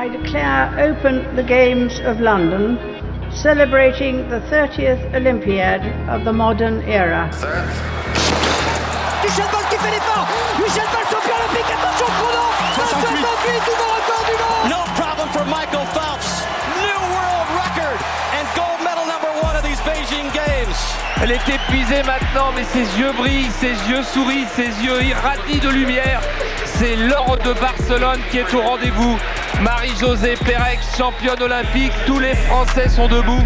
I 0.00 0.08
declare 0.08 0.72
open 0.80 1.36
the 1.36 1.42
Games 1.42 2.00
of 2.08 2.20
London, 2.20 2.80
celebrating 3.30 4.26
the 4.30 4.40
30th 4.48 5.14
Olympiad 5.14 5.84
of 6.08 6.24
the 6.24 6.32
modern 6.32 6.80
era. 6.88 7.28
Michel 9.20 9.44
Boll 9.52 9.60
qui 9.68 9.76
fait 9.76 9.92
l'effort 9.92 10.24
Michel 10.56 10.88
Boll 10.88 11.04
champion 11.04 11.36
olympique, 11.36 11.68
attention 11.76 12.08
chrono 12.16 12.48
68 12.80 13.12
nouveau 13.68 13.88
record 13.92 14.24
du 14.24 14.36
monde 14.40 14.72
No 14.72 14.80
problem 14.96 15.28
for 15.36 15.44
Michael 15.44 15.84
Phelps. 15.92 16.48
New 16.80 17.00
world 17.12 17.48
record 17.60 18.00
and 18.40 18.48
gold 18.56 18.80
medal 18.80 19.04
number 19.04 19.28
one 19.44 19.54
of 19.54 19.62
these 19.62 19.80
Beijing 19.84 20.32
Games. 20.32 20.80
Elle 21.20 21.32
est 21.32 21.46
épuisée 21.46 22.02
maintenant, 22.04 22.52
mais 22.56 22.64
ses 22.64 22.88
yeux 22.98 23.12
brillent, 23.12 23.52
ses 23.60 23.76
yeux 23.90 24.02
sourient, 24.02 24.48
ses 24.56 24.72
yeux 24.80 25.02
irradient 25.02 25.60
de 25.60 25.68
lumière. 25.68 26.22
C'est 26.80 26.96
l'or 26.96 27.36
de 27.36 27.52
Barcelone 27.60 28.20
qui 28.30 28.38
est 28.38 28.54
au 28.54 28.62
rendez-vous. 28.62 29.18
Marie-Josée 29.62 30.34
Pérec, 30.46 30.78
championne 30.96 31.42
olympique, 31.42 31.92
tous 32.06 32.18
les 32.18 32.34
Français 32.34 32.88
sont 32.88 33.06
debout. 33.06 33.44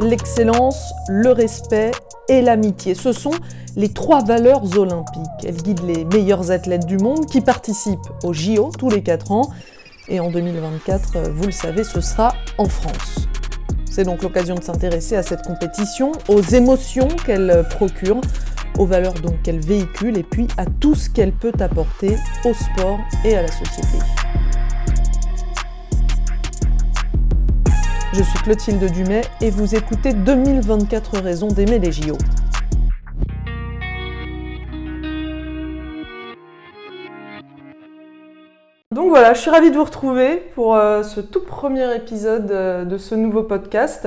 L'excellence, 0.00 0.92
le 1.08 1.30
respect 1.30 1.92
et 2.28 2.42
l'amitié, 2.42 2.96
ce 2.96 3.12
sont 3.12 3.34
les 3.76 3.92
trois 3.92 4.24
valeurs 4.24 4.76
olympiques. 4.76 5.44
Elles 5.44 5.62
guident 5.62 5.86
les 5.86 6.04
meilleurs 6.06 6.50
athlètes 6.50 6.86
du 6.86 6.98
monde 6.98 7.26
qui 7.26 7.40
participent 7.40 8.00
aux 8.24 8.32
JO 8.32 8.72
tous 8.76 8.90
les 8.90 9.04
4 9.04 9.30
ans. 9.30 9.48
Et 10.08 10.18
en 10.18 10.28
2024, 10.28 11.30
vous 11.30 11.44
le 11.44 11.52
savez, 11.52 11.84
ce 11.84 12.00
sera 12.00 12.34
en 12.58 12.66
France. 12.66 13.28
C'est 13.88 14.02
donc 14.04 14.24
l'occasion 14.24 14.56
de 14.56 14.64
s'intéresser 14.64 15.14
à 15.14 15.22
cette 15.22 15.42
compétition, 15.42 16.10
aux 16.26 16.40
émotions 16.40 17.06
qu'elle 17.24 17.64
procure, 17.70 18.20
aux 18.78 18.86
valeurs 18.86 19.14
qu'elle 19.42 19.60
véhicule 19.60 20.18
et 20.18 20.22
puis 20.22 20.48
à 20.58 20.66
tout 20.66 20.94
ce 20.94 21.10
qu'elle 21.10 21.32
peut 21.32 21.52
apporter 21.60 22.16
au 22.44 22.54
sport 22.54 22.98
et 23.24 23.36
à 23.36 23.42
la 23.42 23.48
société. 23.48 23.98
Je 28.14 28.22
suis 28.22 28.38
Clotilde 28.40 28.92
Dumais 28.92 29.22
et 29.40 29.50
vous 29.50 29.74
écoutez 29.74 30.12
2024 30.12 31.18
raisons 31.20 31.48
d'aimer 31.48 31.78
les 31.78 31.92
JO. 31.92 32.18
Donc 38.92 39.08
voilà, 39.08 39.32
je 39.32 39.40
suis 39.40 39.50
ravie 39.50 39.70
de 39.70 39.76
vous 39.76 39.84
retrouver 39.84 40.36
pour 40.54 40.76
euh, 40.76 41.02
ce 41.02 41.22
tout 41.22 41.40
premier 41.40 41.96
épisode 41.96 42.50
euh, 42.50 42.84
de 42.84 42.98
ce 42.98 43.14
nouveau 43.14 43.42
podcast. 43.42 44.06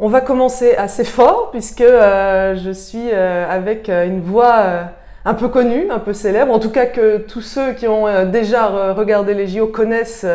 On 0.00 0.08
va 0.08 0.20
commencer 0.20 0.74
assez 0.76 1.04
fort 1.04 1.50
puisque 1.50 1.80
euh, 1.80 2.54
je 2.56 2.70
suis 2.70 3.10
avec 3.10 3.88
une 3.88 4.20
voix 4.20 4.90
un 5.24 5.34
peu 5.34 5.48
connue, 5.48 5.90
un 5.90 5.98
peu 5.98 6.12
célèbre, 6.12 6.52
en 6.52 6.58
tout 6.58 6.70
cas 6.70 6.86
que 6.86 7.18
tous 7.18 7.40
ceux 7.40 7.72
qui 7.72 7.88
ont 7.88 8.24
déjà 8.30 8.92
regardé 8.92 9.34
les 9.34 9.48
JO 9.48 9.66
connaissent 9.66 10.26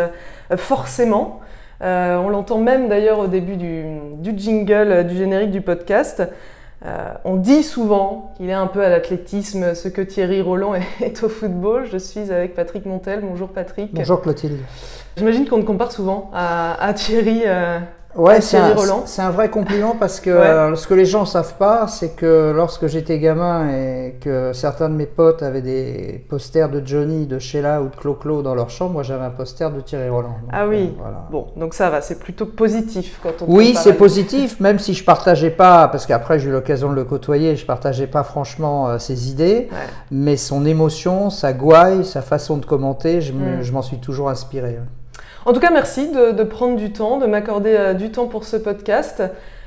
forcément. 0.58 1.40
on 1.82 2.30
l'entend 2.30 2.60
même 2.60 2.90
d'ailleurs 2.90 3.20
au 3.20 3.28
début 3.28 3.56
du, 3.56 3.86
du, 4.18 4.34
jingle, 4.38 5.08
du 5.08 5.16
générique 5.16 5.52
du 5.52 5.62
podcast. 5.62 6.24
Euh, 6.86 7.14
on 7.24 7.38
dit 7.38 7.64
souvent 7.64 8.34
qu'il 8.36 8.50
est 8.50 8.54
un 8.54 8.68
peu 8.68 8.84
à 8.84 8.90
l'athlétisme 8.90 9.74
ce 9.74 9.88
que 9.88 10.02
Thierry 10.02 10.42
Roland 10.42 10.74
est, 11.02 11.24
au 11.24 11.30
football. 11.30 11.88
Je 11.90 11.98
suis 11.98 12.32
avec 12.32 12.56
Patrick 12.56 12.86
Montel. 12.86 13.22
Bonjour 13.24 13.50
Patrick. 13.50 13.94
Bonjour 13.94 14.22
Clotilde. 14.22 14.60
J'imagine 15.16 15.48
qu'on 15.48 15.62
te 15.62 15.66
compare 15.66 15.92
souvent 15.92 16.30
à, 16.34 16.94
Thierry. 16.96 17.44
Euh, 18.16 18.22
Ouais, 18.22 18.42
c'est 18.42 18.58
un, 18.58 19.32
vrai 19.32 19.50
compliment 19.50 19.96
parce 20.00 20.20
que 20.20 20.76
ce 20.76 20.88
que 20.88 20.94
les 20.94 21.06
gens 21.06 21.22
ne 21.22 21.26
savent 21.28 21.56
pas, 21.56 21.88
c'est 21.88 22.16
que 22.16 22.52
lorsque 22.56 22.88
j'étais 22.88 23.20
gamin 23.20 23.70
et 23.70 24.16
que 24.22 24.54
certains 24.54 24.90
de 24.90 24.96
mes 24.96 25.06
potes 25.06 25.42
avaient 25.42 25.62
des 25.62 26.26
posters 26.30 26.70
de 26.70 26.82
Johnny, 26.86 27.26
de 27.26 27.40
Sheila 27.40 27.82
ou 27.82 27.90
de 27.90 27.96
Clo-Clo 27.96 28.42
dans 28.42 28.56
leur 28.56 28.70
chambre, 28.70 28.94
moi 28.94 29.04
j'avais 29.04 29.26
un 29.26 29.30
poster 29.30 29.72
de 29.72 29.82
Thierry 29.82 30.10
Roland. 30.10 30.36
ah 30.52 30.68
oui, 30.68 30.94
euh, 31.00 31.10
bon, 31.32 31.48
donc 31.58 31.74
ça 31.74 31.90
va, 31.90 32.02
c'est 32.02 32.20
plutôt 32.20 32.46
positif 32.46 33.20
quand 33.24 33.42
on 33.42 33.52
Oui, 33.52 33.76
c'est 33.76 33.94
positif, 33.94 34.60
même 34.60 34.80
si 34.80 34.94
je 34.94 35.04
partageais 35.04 35.52
pas, 35.52 35.88
parce 35.88 36.06
qu'après 36.06 36.40
j'ai 36.40 36.50
eu 36.50 36.52
l'occasion 36.52 36.90
de 36.90 36.96
le 36.96 37.04
côtoyer, 37.04 37.56
je 37.56 37.66
partageais 37.66 38.08
pas 38.08 38.24
franchement 38.24 38.90
euh, 38.90 39.00
ses 39.00 39.30
idées, 39.30 39.70
mais 40.12 40.38
son 40.38 40.66
émotion, 40.66 41.30
sa 41.30 41.54
gouaille, 41.54 42.06
sa 42.06 42.22
façon 42.22 42.58
de 42.58 42.66
commenter, 42.66 43.22
je 43.22 43.34
mm. 43.34 43.72
m'en 43.72 43.82
suis 43.82 43.98
toujours 43.98 44.30
inspiré. 44.30 44.78
En 45.46 45.52
tout 45.52 45.60
cas, 45.60 45.72
merci 45.72 46.10
de, 46.10 46.44
prendre 46.44 46.78
du 46.78 46.94
temps, 46.94 47.18
de 47.18 47.26
m'accorder 47.26 47.76
euh, 47.78 47.94
du 47.94 48.12
temps 48.12 48.28
pour 48.28 48.46
ce 48.46 48.56
podcast. 48.56 49.22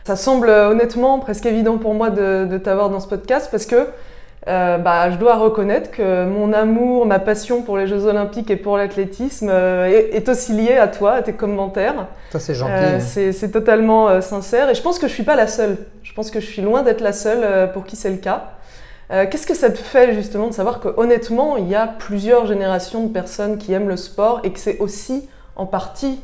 Ça 0.05 0.17
semble 0.17 0.49
euh, 0.49 0.71
honnêtement 0.71 1.19
presque 1.19 1.45
évident 1.45 1.77
pour 1.77 1.93
moi 1.93 2.09
de, 2.09 2.59
t'avoir 2.59 2.89
dans 2.89 3.01
ce 3.01 3.09
podcast 3.09 3.49
parce 3.51 3.67
que 3.67 3.87
euh, 4.49 4.79
bah, 4.79 5.11
je 5.11 5.17
dois 5.17 5.35
reconnaître 5.35 5.91
que 5.91 6.25
mon 6.25 6.53
amour, 6.55 7.05
ma 7.05 7.19
passion 7.19 7.61
pour 7.61 7.77
les 7.77 7.87
Jeux 7.87 8.07
Olympiques 8.07 8.51
et 8.51 8.57
pour 8.57 8.79
l'athlétisme 8.79 9.51
est, 9.51 10.29
aussi 10.29 10.53
lié 10.53 10.77
à 10.77 10.89
toi, 10.89 11.15
à 11.15 11.23
tes 11.23 11.35
commentaires. 11.35 12.07
Ça, 12.31 12.39
c'est 12.39 12.55
gentil. 12.55 12.73
Hein. 12.73 13.01
c'est 13.01 13.51
totalement 13.51 14.21
sincère 14.23 14.71
et 14.71 14.75
je 14.75 14.83
pense 14.83 14.99
que 14.99 15.09
je 15.09 15.13
suis 15.13 15.25
pas 15.25 15.37
la 15.37 15.49
seule. 15.49 15.77
Je 16.05 16.15
pense 16.15 16.31
que 16.31 16.41
je 16.41 16.47
suis 16.47 16.63
loin 16.63 16.83
d'être 16.83 17.01
la 17.03 17.13
seule 17.13 17.73
pour 17.73 17.85
qui 17.85 17.97
c'est 17.97 18.11
le 18.11 18.19
cas. 18.19 18.53
Qu'est-ce 19.11 19.47
que 19.47 19.55
ça 19.55 19.71
te 19.71 19.79
fait 19.79 20.15
justement 20.15 20.47
de 20.49 20.55
savoir 20.55 20.79
que 20.81 20.89
honnêtement, 20.97 21.57
il 21.57 21.69
y 21.69 21.75
a 21.75 21.87
plusieurs 21.87 22.47
générations 22.47 23.03
de 23.03 23.13
personnes 23.13 23.59
qui 23.59 23.73
aiment 23.73 23.89
le 23.89 23.97
sport 23.97 24.41
et 24.45 24.53
que 24.53 24.61
c'est 24.61 24.79
aussi 24.79 25.29
en 25.57 25.67
partie 25.67 26.21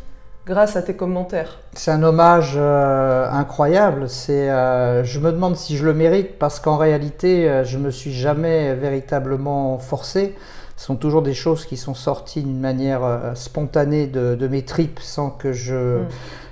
grâce 0.47 0.77
à 0.77 0.83
tes 0.83 0.95
commentaires. 0.95 1.59
C'est 1.75 1.91
un 1.91 2.03
hommage 2.03 2.55
euh, 2.57 3.31
incroyable. 3.31 4.09
C'est, 4.09 4.51
euh, 4.51 5.05
je 5.05 5.21
me 5.21 5.31
demande 5.33 5.57
si 5.57 5.77
je 5.77 5.85
le 5.85 5.95
mérite 5.95 6.39
parce 6.39 6.61
qu'en 6.61 6.77
réalité, 6.77 7.49
euh, 7.49 7.65
je 7.65 7.79
me 7.79 7.91
suis 7.91 8.13
jamais 8.13 8.75
véritablement 8.75 9.79
forcé. 9.79 10.37
Ce 10.77 10.87
sont 10.87 10.97
toujours 10.97 11.23
des 11.23 11.35
choses 11.35 11.65
qui 11.65 11.77
sont 11.77 11.95
sorties 11.95 12.43
d'une 12.43 12.59
manière 12.59 13.03
spontanée 13.35 14.07
de, 14.09 14.49
mes 14.49 14.65
tripes 14.65 14.99
sans 15.01 15.31
que 15.31 15.53
je 15.53 15.99
hmm. 15.99 16.07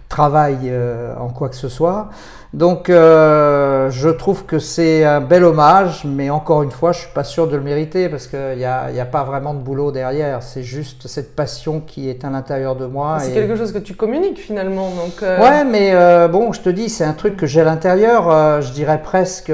travaille 0.09 0.73
en 1.19 1.31
quoi 1.31 1.49
que 1.49 1.57
ce 1.57 1.69
soit. 1.69 2.11
Donc 2.53 2.91
euh, 2.91 3.91
je 3.91 4.09
trouve 4.09 4.45
que 4.45 4.59
c'est 4.59 5.05
un 5.05 5.21
bel 5.21 5.45
hommage, 5.45 6.05
mais 6.05 6.31
encore 6.31 6.65
une 6.65 6.73
fois, 6.73 6.91
je 6.91 7.01
suis 7.01 7.13
pas 7.15 7.23
sûr 7.23 7.47
de 7.47 7.57
le 7.57 7.63
mériter 7.63 8.09
parce 8.09 8.27
qu'il 8.27 8.57
n'y 8.57 8.65
a, 8.65 8.87
a, 8.87 9.05
pas 9.05 9.23
vraiment 9.23 9.55
de 9.55 9.61
boulot 9.61 9.93
derrière. 9.93 10.43
C'est 10.43 10.65
juste 10.65 11.07
cette 11.07 11.37
passion 11.37 11.81
qui 11.81 12.11
est 12.11 12.25
à 12.25 12.31
l'intérieur 12.31 12.75
de 12.75 12.87
moi. 12.87 13.19
C'est 13.21 13.33
quelque 13.33 13.55
chose 13.55 13.73
que 13.73 13.79
tu 13.79 13.95
communiques 13.95 14.41
finalement. 14.41 14.91
Donc 14.91 15.23
euh, 15.23 15.41
Ouais, 15.41 15.65
mais 15.65 15.91
euh, 15.93 16.27
bon, 16.27 16.53
je 16.53 16.61
te 16.61 16.71
dis, 16.71 16.89
c'est 16.89 17.05
un 17.05 17.13
truc 17.13 17.37
que 17.37 17.47
j'ai 17.47 17.61
à 17.61 17.65
l'intérieur, 17.65 18.61
je 18.61 18.73
dirais 18.73 19.01
presque. 19.01 19.53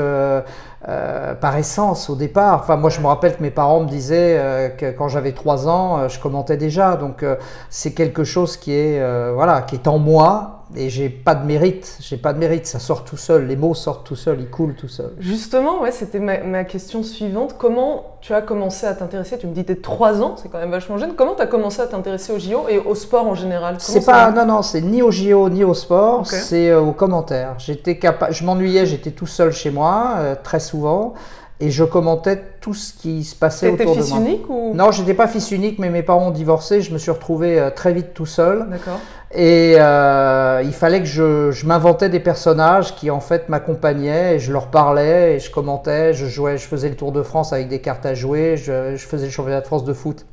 par 1.41 1.57
essence 1.59 2.09
au 2.09 2.17
départ. 2.17 2.61
Enfin, 2.63 2.77
moi, 2.77 2.89
je 2.89 3.01
me 3.01 3.09
rappelle 3.09 3.37
que 3.37 3.43
mes 3.43 3.51
parents 3.51 3.81
me 3.81 3.89
disaient 3.89 4.73
que 4.79 4.91
quand 4.93 5.09
j'avais 5.09 5.33
3 5.33 5.69
ans, 5.69 6.09
je 6.09 6.19
commentais 6.19 6.57
déjà. 6.57 6.97
Donc, 6.97 7.25
c'est 7.69 7.93
quelque 7.93 8.25
chose 8.25 8.57
qui 8.57 8.73
est, 8.73 9.33
voilà, 9.35 9.61
qui 9.63 9.75
est 9.75 9.87
en 9.87 9.99
moi 9.99 10.57
et 10.75 10.91
j'ai 10.91 11.09
pas 11.09 11.37
de 11.37 11.47
mérite, 11.47 11.99
j'ai 12.01 12.17
pas 12.17 12.33
de 12.33 12.39
mérite, 12.39 12.67
ça 12.67 12.81
sort 12.81 13.05
tout 13.05 13.17
seul, 13.17 13.47
les 13.47 13.55
mots 13.55 13.75
sortent 13.75 14.05
tout 14.05 14.17
seuls, 14.17 14.41
ils 14.41 14.51
coulent 14.51 14.75
tout 14.75 14.89
seuls. 14.89 15.13
Justement, 15.21 15.83
ouais, 15.83 15.93
c'était 15.93 16.19
ma, 16.19 16.65
question 16.65 17.05
suivante. 17.05 17.55
Comment 17.57 18.17
tu 18.21 18.35
as 18.35 18.43
commencé 18.43 18.87
à 18.87 18.95
t'intéresser? 18.95 19.39
Tu 19.39 19.47
me 19.47 19.53
dis 19.53 19.65
t'es 19.65 19.77
3 19.77 20.23
ans, 20.23 20.35
c'est 20.37 20.49
quand 20.49 20.59
même 20.59 20.73
vachement 20.73 20.99
jeune. 20.99 21.15
Comment 21.15 21.35
tu 21.35 21.43
as 21.43 21.47
commencé 21.47 21.81
à 21.81 21.87
t'intéresser 21.87 22.33
au 22.33 22.39
JO 22.39 22.69
et 22.69 22.79
au 22.79 22.97
sport 22.97 23.27
en 23.27 23.35
général? 23.35 23.77
C'est 23.79 24.05
pas, 24.05 24.33
non, 24.33 24.45
non, 24.45 24.63
c'est 24.63 24.81
ni 24.81 25.03
au 25.03 25.13
JO 25.13 25.49
ni 25.49 25.63
au 25.63 25.75
sport, 25.75 26.27
c'est 26.27 26.71
euh, 26.71 26.81
aux 26.81 26.93
commentaires. 26.93 27.55
J'étais 27.59 27.99
capable, 27.99 28.33
je 28.33 28.45
m'ennuyais, 28.45 28.87
j'étais 28.87 29.13
tout 29.13 29.27
seul 29.27 29.53
chez 29.53 29.71
moi, 29.71 30.15
euh, 30.19 30.35
très 30.43 30.61
souvent 30.61 31.15
et 31.59 31.71
je 31.71 31.85
commentais 31.85 32.43
tout 32.61 32.75
ce 32.75 32.93
qui 32.93 33.25
se 33.25 33.35
passait 33.35 33.71
autour 33.71 33.97
de 33.97 34.01
moi. 34.01 34.05
fils 34.05 34.17
unique 34.17 34.51
ou 34.51 34.75
Non, 34.75 34.91
j'étais 34.91 35.15
pas 35.15 35.27
fils 35.27 35.51
unique, 35.53 35.79
mais 35.79 35.89
mes 35.89 36.03
parents 36.03 36.29
ont 36.29 36.31
divorcé. 36.31 36.83
Je 36.83 36.93
me 36.93 36.99
suis 36.99 37.11
retrouvé 37.11 37.59
euh, 37.59 37.71
très 37.71 37.93
vite 37.95 38.13
tout 38.13 38.27
seul. 38.27 38.67
D'accord. 38.69 39.01
Et 39.33 39.75
euh, 39.79 40.63
il 40.65 40.73
fallait 40.73 41.01
que 41.01 41.07
je, 41.07 41.51
je 41.51 41.67
m'inventais 41.67 42.09
des 42.09 42.21
personnages 42.21 42.95
qui 42.95 43.11
en 43.11 43.21
fait 43.21 43.49
m'accompagnaient 43.49 44.37
et 44.37 44.39
je 44.39 44.53
leur 44.53 44.69
parlais 44.69 45.37
et 45.37 45.39
je 45.39 45.51
commentais. 45.51 46.13
Je 46.13 46.27
jouais, 46.27 46.59
je 46.59 46.67
faisais 46.67 46.91
le 46.91 46.95
Tour 46.97 47.11
de 47.13 47.23
France 47.23 47.53
avec 47.53 47.69
des 47.69 47.81
cartes 47.81 48.05
à 48.07 48.15
jouer. 48.15 48.57
Je, 48.57 48.95
je 48.97 49.07
faisais 49.07 49.27
le 49.27 49.33
championnat 49.33 49.63
de 49.63 49.67
France 49.67 49.85
de 49.85 49.93
foot 49.95 50.27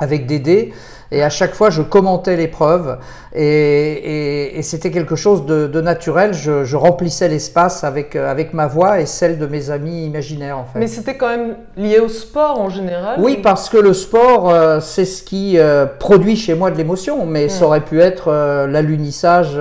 avec 0.00 0.26
des 0.26 0.38
dés 0.38 0.72
et 1.12 1.22
à 1.22 1.30
chaque 1.30 1.54
fois 1.54 1.70
je 1.70 1.82
commentais 1.82 2.36
l'épreuve 2.36 2.98
et, 3.34 4.58
et, 4.58 4.62
c'était 4.62 4.90
quelque 4.90 5.16
chose 5.16 5.46
de, 5.46 5.66
de 5.66 5.80
naturel. 5.80 6.34
Je, 6.34 6.64
je 6.64 6.76
remplissais 6.76 7.28
l'espace 7.28 7.84
avec, 7.84 8.16
euh, 8.16 8.30
avec 8.30 8.52
ma 8.52 8.66
voix 8.66 9.00
et 9.00 9.06
celle 9.06 9.38
de 9.38 9.46
mes 9.46 9.70
amis 9.70 10.04
imaginaires 10.06 10.58
en 10.58 10.64
fait. 10.64 10.78
Mais 10.78 10.86
c'était 10.88 11.16
quand 11.16 11.28
même 11.28 11.56
lié 11.76 11.98
au 12.00 12.08
sport 12.08 12.60
en 12.60 12.68
général 12.68 13.20
Oui, 13.20 13.38
parce 13.42 13.68
que 13.68 13.76
le 13.76 13.92
sport 13.92 14.50
euh, 14.50 14.80
c'est 14.80 15.04
ce 15.04 15.22
qui 15.22 15.58
euh, 15.58 15.86
produit 15.86 16.36
chez 16.36 16.54
moi 16.54 16.70
de 16.70 16.76
l'émotion, 16.76 17.26
mais 17.26 17.48
ça 17.48 17.66
aurait 17.66 17.84
pu 17.84 18.00
être 18.00 18.30
l'alunissage 18.66 19.58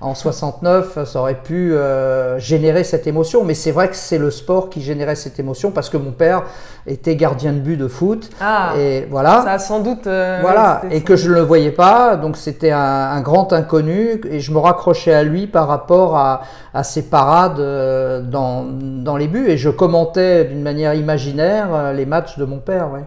en 0.00 0.14
69, 0.14 1.04
ça 1.04 1.20
aurait 1.20 1.40
pu 1.42 1.72
euh, 1.72 2.38
générer 2.38 2.84
cette 2.84 3.06
émotion. 3.06 3.44
Mais 3.44 3.54
c'est 3.54 3.70
vrai 3.70 3.88
que 3.88 3.96
c'est 3.96 4.18
le 4.18 4.30
sport 4.30 4.68
qui 4.68 4.82
générait 4.82 5.14
cette 5.14 5.38
émotion 5.40 5.70
parce 5.70 5.88
que 5.88 5.96
mon 5.96 6.12
père 6.12 6.42
était 6.86 7.16
gardien 7.16 7.52
de 7.52 7.60
but 7.60 7.76
de 7.76 7.88
foot. 7.88 8.30
Ah, 8.40 8.74
et 8.78 9.06
voilà. 9.10 9.42
Ça 9.42 9.52
a 9.52 9.58
sans 9.58 9.80
doute. 9.80 10.06
Euh, 10.06 10.38
voilà. 10.42 10.82
et 10.90 11.02
que 11.02 11.16
je 11.16 11.30
ne 11.30 11.34
le 11.34 11.40
voyais 11.40 11.70
pas. 11.70 12.16
Donc 12.16 12.36
c'était 12.36 12.72
un, 12.72 13.20
grand 13.22 13.52
inconnu. 13.52 14.20
Et 14.30 14.40
je 14.40 14.52
me 14.52 14.58
raccrochais 14.58 15.14
à 15.14 15.22
lui 15.22 15.46
par 15.46 15.66
rapport 15.66 16.16
à, 16.16 16.42
ses 16.82 17.08
parades 17.08 17.58
euh, 17.58 18.20
dans, 18.20 18.64
dans, 18.64 19.16
les 19.16 19.28
buts. 19.28 19.48
Et 19.48 19.56
je 19.56 19.70
commentais 19.70 20.44
d'une 20.44 20.62
manière 20.62 20.92
imaginaire 20.94 21.92
les 21.94 22.04
matchs 22.04 22.36
de 22.36 22.44
mon 22.44 22.58
père. 22.58 22.90
Ouais. 22.92 23.04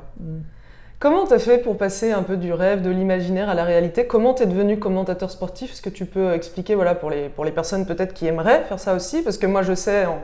Comment 0.99 1.25
t'as 1.25 1.39
fait 1.39 1.59
pour 1.59 1.77
passer 1.77 2.11
un 2.11 2.23
peu 2.23 2.35
du 2.35 2.51
rêve, 2.51 2.81
de 2.81 2.89
l'imaginaire 2.89 3.47
à 3.47 3.53
la 3.53 3.63
réalité? 3.63 4.05
Comment 4.05 4.33
t'es 4.33 4.45
devenu 4.45 4.79
commentateur 4.79 5.31
sportif? 5.31 5.71
Est-ce 5.71 5.81
que 5.81 5.89
tu 5.89 6.03
peux 6.05 6.33
expliquer 6.33 6.75
voilà, 6.75 6.93
pour, 6.93 7.09
les, 7.09 7.29
pour 7.29 7.45
les 7.45 7.51
personnes 7.51 7.85
peut-être 7.85 8.13
qui 8.13 8.27
aimeraient 8.27 8.65
faire 8.67 8.79
ça 8.79 8.93
aussi? 8.93 9.21
Parce 9.21 9.37
que 9.37 9.47
moi 9.47 9.61
je 9.61 9.73
sais 9.75 10.05
en, 10.05 10.19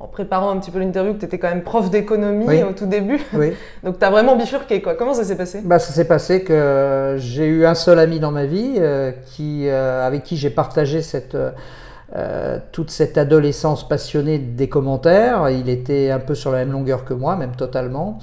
en 0.00 0.06
préparant 0.06 0.48
un 0.48 0.56
petit 0.56 0.70
peu 0.70 0.78
l'interview 0.78 1.12
que 1.12 1.18
tu 1.18 1.26
étais 1.26 1.38
quand 1.38 1.50
même 1.50 1.62
prof 1.62 1.90
d'économie 1.90 2.46
Oui. 2.46 2.62
au 2.62 2.72
tout 2.72 2.86
début. 2.86 3.20
Oui. 3.34 3.52
Donc 3.82 3.98
tu 3.98 4.04
as 4.06 4.08
vraiment 4.08 4.34
bifurqué 4.34 4.80
quoi. 4.80 4.94
Comment 4.94 5.12
ça 5.12 5.24
s'est 5.24 5.36
passé? 5.36 5.60
Bah, 5.62 5.78
ça 5.78 5.92
s'est 5.92 6.06
passé 6.08 6.42
que 6.42 7.16
j'ai 7.18 7.44
eu 7.46 7.66
un 7.66 7.74
seul 7.74 7.98
ami 7.98 8.18
dans 8.18 8.32
ma 8.32 8.46
vie 8.46 8.76
euh, 8.78 9.12
qui, 9.26 9.68
euh, 9.68 10.06
avec 10.06 10.22
qui 10.22 10.38
j'ai 10.38 10.48
partagé 10.48 11.02
cette, 11.02 11.36
euh, 12.16 12.58
toute 12.72 12.90
cette 12.90 13.18
adolescence 13.18 13.86
passionnée 13.86 14.38
des 14.38 14.70
commentaires. 14.70 15.50
Il 15.50 15.68
était 15.68 16.10
un 16.10 16.18
peu 16.20 16.34
sur 16.34 16.50
la 16.50 16.60
même 16.60 16.72
longueur 16.72 17.04
que 17.04 17.12
moi, 17.12 17.36
même 17.36 17.54
totalement. 17.56 18.20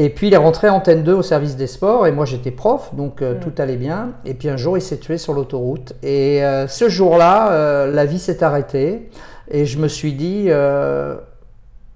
Et 0.00 0.10
puis 0.10 0.28
il 0.28 0.34
est 0.34 0.36
rentré 0.36 0.68
Antenne 0.68 1.02
2 1.02 1.12
au 1.12 1.22
service 1.22 1.56
des 1.56 1.66
sports 1.66 2.06
et 2.06 2.12
moi 2.12 2.24
j'étais 2.24 2.52
prof, 2.52 2.94
donc 2.94 3.20
euh, 3.20 3.34
tout 3.40 3.50
allait 3.58 3.74
bien. 3.74 4.12
Et 4.24 4.32
puis 4.34 4.48
un 4.48 4.56
jour 4.56 4.78
il 4.78 4.80
s'est 4.80 4.98
tué 4.98 5.18
sur 5.18 5.32
l'autoroute. 5.32 5.94
Et 6.04 6.44
euh, 6.44 6.68
ce 6.68 6.88
jour-là, 6.88 7.50
euh, 7.50 7.92
la 7.92 8.04
vie 8.06 8.20
s'est 8.20 8.44
arrêtée 8.44 9.10
et 9.50 9.66
je 9.66 9.76
me 9.80 9.88
suis 9.88 10.12
dit, 10.12 10.50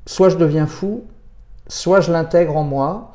soit 0.04 0.28
je 0.30 0.36
deviens 0.36 0.66
fou, 0.66 1.04
soit 1.68 2.00
je 2.00 2.10
l'intègre 2.10 2.56
en 2.56 2.64
moi. 2.64 3.12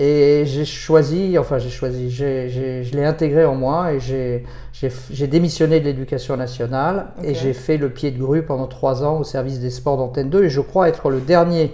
Et 0.00 0.44
j'ai 0.46 0.64
choisi, 0.64 1.36
enfin 1.36 1.58
j'ai 1.58 1.70
choisi, 1.70 2.08
j'ai- 2.08 2.48
je 2.84 2.96
l'ai 2.96 3.04
intégré 3.04 3.44
en 3.44 3.56
moi 3.56 3.92
et 3.92 3.98
j'ai 3.98 5.26
démissionné 5.26 5.80
de 5.80 5.84
l'éducation 5.86 6.36
nationale 6.36 7.06
et 7.24 7.34
j'ai 7.34 7.52
fait 7.52 7.76
le 7.76 7.90
pied 7.90 8.12
de 8.12 8.18
grue 8.20 8.44
pendant 8.44 8.68
trois 8.68 9.02
ans 9.02 9.18
au 9.18 9.24
service 9.24 9.58
des 9.58 9.70
sports 9.70 9.96
d'Antenne 9.96 10.30
2 10.30 10.44
et 10.44 10.48
je 10.48 10.60
crois 10.60 10.88
être 10.88 11.10
le 11.10 11.18
dernier 11.20 11.72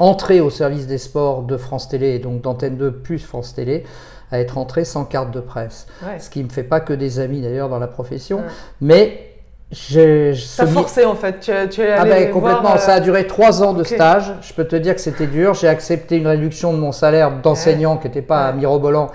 entré 0.00 0.40
au 0.40 0.50
service 0.50 0.88
des 0.88 0.98
sports 0.98 1.42
de 1.42 1.56
France 1.56 1.88
Télé 1.88 2.08
et 2.14 2.18
donc 2.18 2.40
d'Antenne 2.42 2.76
2 2.76 2.90
plus 2.90 3.18
France 3.20 3.54
Télé 3.54 3.84
à 4.32 4.40
être 4.40 4.58
entré 4.58 4.84
sans 4.84 5.04
carte 5.04 5.30
de 5.30 5.40
presse. 5.40 5.86
Ouais. 6.02 6.18
Ce 6.18 6.30
qui 6.30 6.42
me 6.42 6.48
fait 6.48 6.62
pas 6.64 6.80
que 6.80 6.92
des 6.92 7.20
amis 7.20 7.40
d'ailleurs 7.40 7.68
dans 7.68 7.78
la 7.78 7.86
profession, 7.86 8.38
Ouais. 8.38 8.44
mais 8.80 9.26
j'ai 9.70 10.34
forcé 10.34 11.04
en 11.04 11.14
fait. 11.14 11.38
Tu, 11.40 11.52
tu 11.70 11.82
es 11.82 11.92
ah 11.92 12.00
allé 12.02 12.10
ben 12.26 12.30
complètement, 12.32 12.60
voir, 12.62 12.74
euh, 12.74 12.78
ça 12.78 12.94
a 12.94 13.00
duré 13.00 13.26
trois 13.28 13.62
ans 13.62 13.72
de 13.72 13.84
stage. 13.84 14.32
Je 14.42 14.52
peux 14.52 14.64
te 14.64 14.74
dire 14.74 14.94
que 14.96 15.00
c'était 15.00 15.28
dur. 15.28 15.54
J'ai 15.54 15.68
accepté 15.68 16.16
une 16.16 16.26
réduction 16.26 16.72
de 16.72 16.78
mon 16.78 16.90
salaire 16.92 17.40
d'enseignant 17.40 17.96
qui 17.96 18.08
n'était 18.08 18.22
pas 18.22 18.52
mirobolant. 18.52 19.10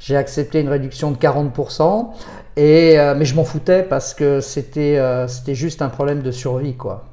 J'ai 0.00 0.16
accepté 0.16 0.60
une 0.60 0.68
réduction 0.68 1.10
de 1.12 1.16
40%. 1.16 2.08
Et, 2.56 2.98
euh, 2.98 3.14
mais 3.16 3.24
je 3.24 3.36
m'en 3.36 3.44
foutais 3.44 3.82
parce 3.84 4.14
que 4.14 4.40
c'était 4.40 4.96
euh, 4.98 5.28
c'était 5.28 5.54
juste 5.54 5.80
un 5.82 5.88
problème 5.88 6.22
de 6.22 6.30
survie. 6.32 6.74
quoi. 6.74 7.04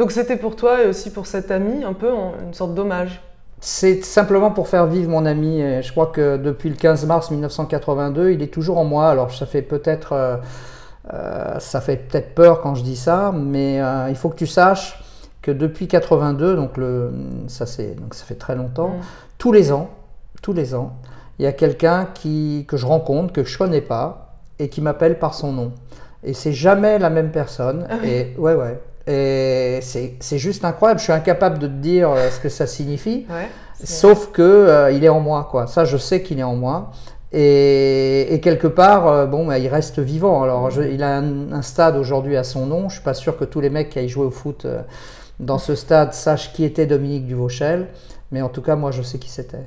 Donc 0.00 0.12
c'était 0.12 0.36
pour 0.38 0.56
toi 0.56 0.82
et 0.82 0.86
aussi 0.86 1.10
pour 1.10 1.26
cet 1.26 1.50
ami 1.50 1.84
un 1.84 1.92
peu 1.92 2.10
en- 2.10 2.32
une 2.42 2.54
sorte 2.54 2.74
d'hommage. 2.74 3.20
C'est 3.60 4.02
simplement 4.02 4.50
pour 4.50 4.66
faire 4.66 4.86
vivre 4.86 5.10
mon 5.10 5.26
ami. 5.26 5.60
Et 5.60 5.82
je 5.82 5.92
crois 5.92 6.06
que 6.06 6.38
depuis 6.38 6.70
le 6.70 6.74
15 6.76 7.04
mars 7.04 7.30
1982, 7.30 8.30
il 8.30 8.40
est 8.42 8.46
toujours 8.52 8.78
en 8.78 8.84
moi. 8.84 9.10
Alors 9.10 9.30
ça 9.30 9.44
fait 9.44 9.60
peut-être 9.60 10.14
euh, 10.14 10.36
euh, 11.12 11.58
ça 11.58 11.82
fait 11.82 11.96
peut-être 11.96 12.34
peur 12.34 12.62
quand 12.62 12.74
je 12.74 12.82
dis 12.82 12.96
ça, 12.96 13.30
mais 13.36 13.80
euh, 13.82 14.06
il 14.08 14.16
faut 14.16 14.30
que 14.30 14.36
tu 14.36 14.46
saches 14.46 15.04
que 15.42 15.50
depuis 15.50 15.86
82, 15.86 16.56
donc 16.56 16.78
le 16.78 17.12
ça 17.48 17.66
c'est 17.66 17.94
donc 17.94 18.14
ça 18.14 18.24
fait 18.24 18.34
très 18.36 18.54
longtemps, 18.56 18.88
Mm. 18.88 19.00
tous 19.36 19.52
les 19.52 19.70
ans, 19.70 19.90
tous 20.40 20.54
les 20.54 20.74
ans, 20.74 20.92
il 21.38 21.44
y 21.44 21.46
a 21.48 21.52
quelqu'un 21.52 22.06
qui 22.14 22.64
que 22.68 22.78
je 22.78 22.86
rencontre 22.86 23.32
que 23.34 23.44
je 23.44 23.58
connais 23.58 23.80
pas 23.82 24.34
et 24.58 24.70
qui 24.70 24.80
m'appelle 24.80 25.18
par 25.18 25.34
son 25.34 25.52
nom. 25.52 25.72
Et 26.24 26.32
c'est 26.34 26.52
jamais 26.52 26.98
la 26.98 27.10
même 27.10 27.30
personne. 27.30 27.86
Ah 27.90 27.96
oui. 28.02 28.08
Et 28.08 28.34
ouais 28.38 28.54
ouais. 28.54 28.80
Et 29.10 29.80
c'est 29.82 30.38
juste 30.38 30.64
incroyable. 30.64 31.00
Je 31.00 31.04
suis 31.04 31.12
incapable 31.12 31.58
de 31.58 31.66
te 31.66 31.72
dire 31.72 32.10
euh, 32.10 32.30
ce 32.30 32.38
que 32.38 32.48
ça 32.48 32.66
signifie. 32.66 33.26
Ouais. 33.28 33.48
Sauf 33.82 34.30
que 34.30 34.42
euh, 34.42 34.90
il 34.92 35.04
est 35.04 35.08
en 35.08 35.20
moi, 35.20 35.48
quoi. 35.50 35.66
Ça, 35.66 35.84
je 35.84 35.96
sais 35.96 36.22
qu'il 36.22 36.38
est 36.38 36.42
en 36.44 36.54
moi. 36.54 36.90
Et, 37.32 38.34
et 38.34 38.40
quelque 38.40 38.66
part, 38.66 39.06
euh, 39.08 39.26
bon, 39.26 39.46
bah, 39.46 39.58
il 39.58 39.68
reste 39.68 39.98
vivant. 40.00 40.42
Alors, 40.42 40.70
je- 40.70 40.82
il 40.82 41.02
a 41.02 41.16
un, 41.16 41.52
un 41.52 41.62
stade 41.62 41.96
aujourd'hui 41.96 42.36
à 42.36 42.44
son 42.44 42.66
nom. 42.66 42.88
Je 42.88 42.94
suis 42.96 43.04
pas 43.04 43.14
sûr 43.14 43.36
que 43.38 43.44
tous 43.44 43.60
les 43.60 43.70
mecs 43.70 43.88
qui 43.90 43.98
aillent 43.98 44.08
jouer 44.08 44.26
au 44.26 44.30
foot 44.30 44.64
euh, 44.64 44.82
dans 45.38 45.58
ce 45.58 45.74
stade 45.74 46.12
sachent 46.12 46.52
qui 46.52 46.64
était 46.64 46.86
Dominique 46.86 47.26
Duvauchel. 47.26 47.88
Mais 48.32 48.42
en 48.42 48.48
tout 48.48 48.62
cas, 48.62 48.76
moi, 48.76 48.90
je 48.90 49.02
sais 49.02 49.18
qui 49.18 49.30
c'était. 49.30 49.64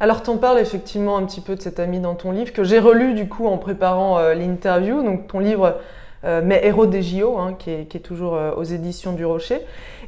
Alors, 0.00 0.22
t'en 0.22 0.36
parles 0.36 0.58
effectivement 0.58 1.16
un 1.16 1.24
petit 1.24 1.40
peu 1.40 1.54
de 1.56 1.62
cet 1.62 1.80
ami 1.80 2.00
dans 2.00 2.14
ton 2.14 2.30
livre 2.32 2.52
que 2.52 2.64
j'ai 2.64 2.78
relu 2.78 3.14
du 3.14 3.28
coup 3.28 3.46
en 3.46 3.56
préparant 3.56 4.18
l'interview. 4.34 5.02
Donc, 5.02 5.28
ton 5.28 5.38
livre 5.38 5.76
euh, 6.24 6.42
Mes 6.42 6.60
héros 6.64 6.86
des 6.86 7.02
JO, 7.02 7.36
hein, 7.38 7.54
qui, 7.58 7.70
est, 7.70 7.84
qui 7.88 7.96
est 7.96 8.00
toujours 8.00 8.34
euh, 8.36 8.52
aux 8.56 8.62
éditions 8.64 9.12
du 9.12 9.24
Rocher. 9.24 9.60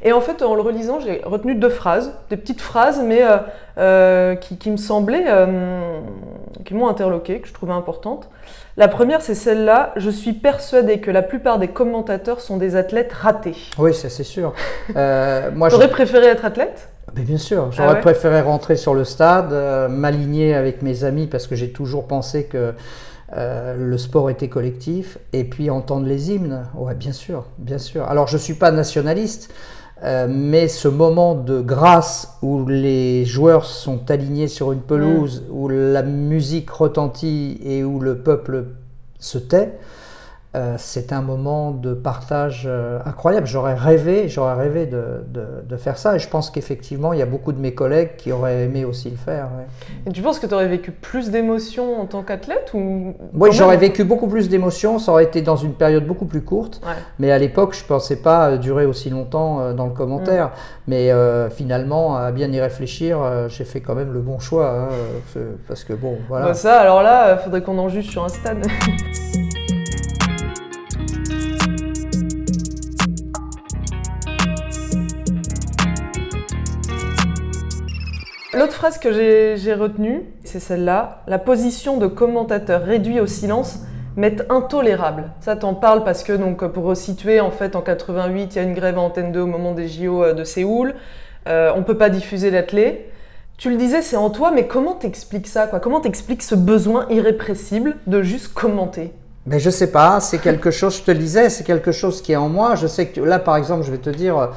Et 0.03 0.11
en 0.13 0.21
fait, 0.21 0.41
en 0.41 0.55
le 0.55 0.61
relisant, 0.61 0.99
j'ai 0.99 1.21
retenu 1.25 1.55
deux 1.55 1.69
phrases, 1.69 2.13
des 2.29 2.37
petites 2.37 2.61
phrases, 2.61 3.01
mais 3.03 3.21
euh, 3.77 4.35
qui, 4.35 4.57
qui 4.57 4.71
me 4.71 4.77
semblaient, 4.77 5.25
qui 6.65 6.73
m'ont 6.73 6.87
interloqué, 6.87 7.39
que 7.39 7.47
je 7.47 7.53
trouvais 7.53 7.73
importantes. 7.73 8.29
La 8.77 8.87
première, 8.87 9.21
c'est 9.21 9.35
celle-là. 9.35 9.91
Je 9.97 10.09
suis 10.09 10.31
persuadée 10.33 10.99
que 11.01 11.11
la 11.11 11.21
plupart 11.21 11.59
des 11.59 11.67
commentateurs 11.67 12.39
sont 12.39 12.55
des 12.57 12.75
athlètes 12.77 13.11
ratés. 13.11 13.57
Oui, 13.77 13.93
ça 13.93 14.09
c'est 14.09 14.23
sûr. 14.23 14.53
Moi, 14.95 15.67
je- 15.69 15.75
T'aurais 15.75 15.89
préféré 15.89 16.27
être 16.27 16.45
athlète? 16.45 16.87
Mais 17.15 17.23
bien 17.23 17.37
sûr, 17.37 17.71
j'aurais 17.71 17.89
Ah 17.89 17.93
ouais? 17.95 18.01
préféré 18.01 18.39
rentrer 18.41 18.75
sur 18.77 18.93
le 18.93 19.03
stade, 19.03 19.51
m'aligner 19.89 20.53
avec 20.53 20.81
mes 20.83 21.03
amis 21.03 21.25
parce 21.27 21.47
que 21.47 21.55
j'ai 21.55 21.71
toujours 21.71 22.07
pensé 22.07 22.45
que 22.45 22.73
euh, 23.35 23.75
le 23.77 23.97
sport 23.97 24.29
était 24.29 24.49
collectif 24.49 25.17
et 25.33 25.43
puis 25.43 25.69
entendre 25.69 26.07
les 26.07 26.31
hymnes. 26.31 26.65
Ouais, 26.75 26.95
bien 26.95 27.11
sûr, 27.11 27.45
bien 27.57 27.77
sûr. 27.77 28.05
Alors 28.05 28.27
je 28.27 28.37
suis 28.37 28.55
pas 28.55 28.71
nationaliste, 28.71 29.53
euh, 30.03 30.27
mais 30.29 30.67
ce 30.67 30.87
moment 30.87 31.35
de 31.35 31.61
grâce 31.61 32.37
où 32.41 32.65
les 32.65 33.25
joueurs 33.25 33.65
sont 33.65 34.09
alignés 34.09 34.47
sur 34.47 34.71
une 34.71 34.81
pelouse, 34.81 35.43
où 35.51 35.67
la 35.69 36.03
musique 36.03 36.69
retentit 36.69 37.59
et 37.63 37.83
où 37.83 37.99
le 37.99 38.19
peuple 38.19 38.65
se 39.19 39.37
tait. 39.37 39.77
Euh, 40.55 40.73
c'est 40.79 41.13
un 41.13 41.21
moment 41.21 41.69
de 41.69 41.93
partage 41.93 42.63
euh, 42.65 42.97
incroyable. 43.05 43.45
J'aurais 43.45 43.75
rêvé, 43.75 44.27
j'aurais 44.29 44.55
rêvé 44.55 44.87
de, 44.87 45.23
de, 45.27 45.45
de 45.63 45.77
faire 45.77 45.99
ça, 45.99 46.15
et 46.15 46.19
je 46.19 46.27
pense 46.27 46.49
qu'effectivement, 46.49 47.13
il 47.13 47.19
y 47.19 47.21
a 47.21 47.27
beaucoup 47.27 47.51
de 47.51 47.59
mes 47.59 47.75
collègues 47.75 48.15
qui 48.17 48.31
auraient 48.31 48.63
aimé 48.63 48.83
aussi 48.83 49.11
le 49.11 49.15
faire. 49.17 49.43
ouais. 49.55 49.65
Et 50.07 50.11
tu 50.11 50.23
penses 50.23 50.39
que 50.39 50.47
tu 50.47 50.53
aurais 50.55 50.67
vécu 50.67 50.89
plus 50.91 51.29
d'émotions 51.29 52.01
en 52.01 52.05
tant 52.07 52.23
qu'athlète 52.23 52.71
ou 52.73 53.13
Oui, 53.35 53.49
j'aurais 53.51 53.77
vécu 53.77 54.03
beaucoup 54.03 54.27
plus 54.27 54.49
d'émotions, 54.49 54.97
ça 54.97 55.11
aurait 55.11 55.25
été 55.25 55.43
dans 55.43 55.55
une 55.55 55.73
période 55.73 56.07
beaucoup 56.07 56.25
plus 56.25 56.41
courte, 56.41 56.81
Ouais. 56.83 56.93
mais 57.19 57.29
à 57.31 57.37
l'époque, 57.37 57.75
je 57.75 57.83
ne 57.83 57.87
pensais 57.87 58.15
pas 58.15 58.49
euh, 58.49 58.57
durer 58.57 58.87
aussi 58.87 59.11
longtemps 59.11 59.73
dans 59.73 59.85
le 59.85 59.93
commentaire. 59.93 60.47
Mm. 60.47 60.51
Mais 60.87 61.11
euh, 61.11 61.51
finalement, 61.51 62.15
à 62.17 62.31
bien 62.31 62.51
y 62.51 62.59
réfléchir, 62.59 63.19
j'ai 63.49 63.65
fait 63.65 63.81
quand 63.81 63.93
même 63.93 64.11
le 64.11 64.19
bon 64.21 64.39
choix, 64.39 64.71
hein, 64.89 65.39
parce 65.67 65.83
que 65.83 65.93
bon, 65.93 66.17
voilà. 66.27 66.47
Bah 66.47 66.53
ça, 66.55 66.79
alors 66.79 67.03
là, 67.03 67.33
il 67.35 67.43
faudrait 67.43 67.61
qu'on 67.61 67.77
en 67.77 67.87
juge 67.89 68.09
sur 68.09 68.23
un 68.23 68.29
stade. 68.29 68.65
L'autre 78.59 78.73
phrase 78.73 78.97
que 78.97 79.13
j'ai 79.13 79.73
retenue, 79.73 80.25
c'est 80.43 80.59
celle-là. 80.59 81.23
La 81.27 81.39
position 81.39 81.95
de 81.95 82.07
commentateur 82.07 82.81
réduit 82.83 83.21
au 83.21 83.25
silence 83.25 83.79
m'est 84.17 84.43
intolérable. 84.51 85.31
Ça 85.39 85.55
t'en 85.55 85.73
parle 85.73 86.03
parce 86.03 86.23
que, 86.23 86.33
donc, 86.33 86.67
pour 86.67 86.83
resituer, 86.83 87.39
en 87.39 87.51
fait, 87.51 87.77
en 87.77 87.81
88, 87.81 88.53
il 88.53 88.57
y 88.57 88.59
a 88.59 88.63
une 88.63 88.73
grève 88.73 88.97
à 88.97 89.01
Antenne 89.01 89.31
2 89.31 89.39
au 89.39 89.45
moment 89.45 89.71
des 89.71 89.87
JO 89.87 90.33
de 90.33 90.43
Séoul. 90.43 90.95
Euh, 91.47 91.71
on 91.73 91.83
peut 91.83 91.97
pas 91.97 92.09
diffuser 92.09 92.51
l'athlé. 92.51 93.09
Tu 93.57 93.69
le 93.69 93.77
disais, 93.77 94.01
c'est 94.01 94.17
en 94.17 94.29
toi, 94.29 94.51
mais 94.53 94.67
comment 94.67 94.95
t'expliques 94.95 95.47
ça 95.47 95.67
Comment 95.81 96.01
t'expliques 96.01 96.43
ce 96.43 96.55
besoin 96.55 97.05
irrépressible 97.09 97.95
de 98.07 98.21
juste 98.23 98.53
commenter? 98.53 99.13
Mais 99.45 99.61
je 99.61 99.69
sais 99.69 99.89
pas, 99.89 100.19
c'est 100.19 100.39
quelque 100.39 100.69
chose, 100.69 100.97
je 100.97 101.03
te 101.03 101.11
le 101.11 101.17
disais, 101.17 101.49
c'est 101.49 101.63
quelque 101.63 101.93
chose 101.93 102.21
qui 102.21 102.33
est 102.33 102.35
en 102.35 102.49
moi. 102.49 102.75
Je 102.75 102.87
sais 102.87 103.07
que 103.07 103.21
là, 103.21 103.39
par 103.39 103.55
exemple, 103.55 103.85
je 103.85 103.91
vais 103.91 103.99
te 103.99 104.09
dire, 104.09 104.49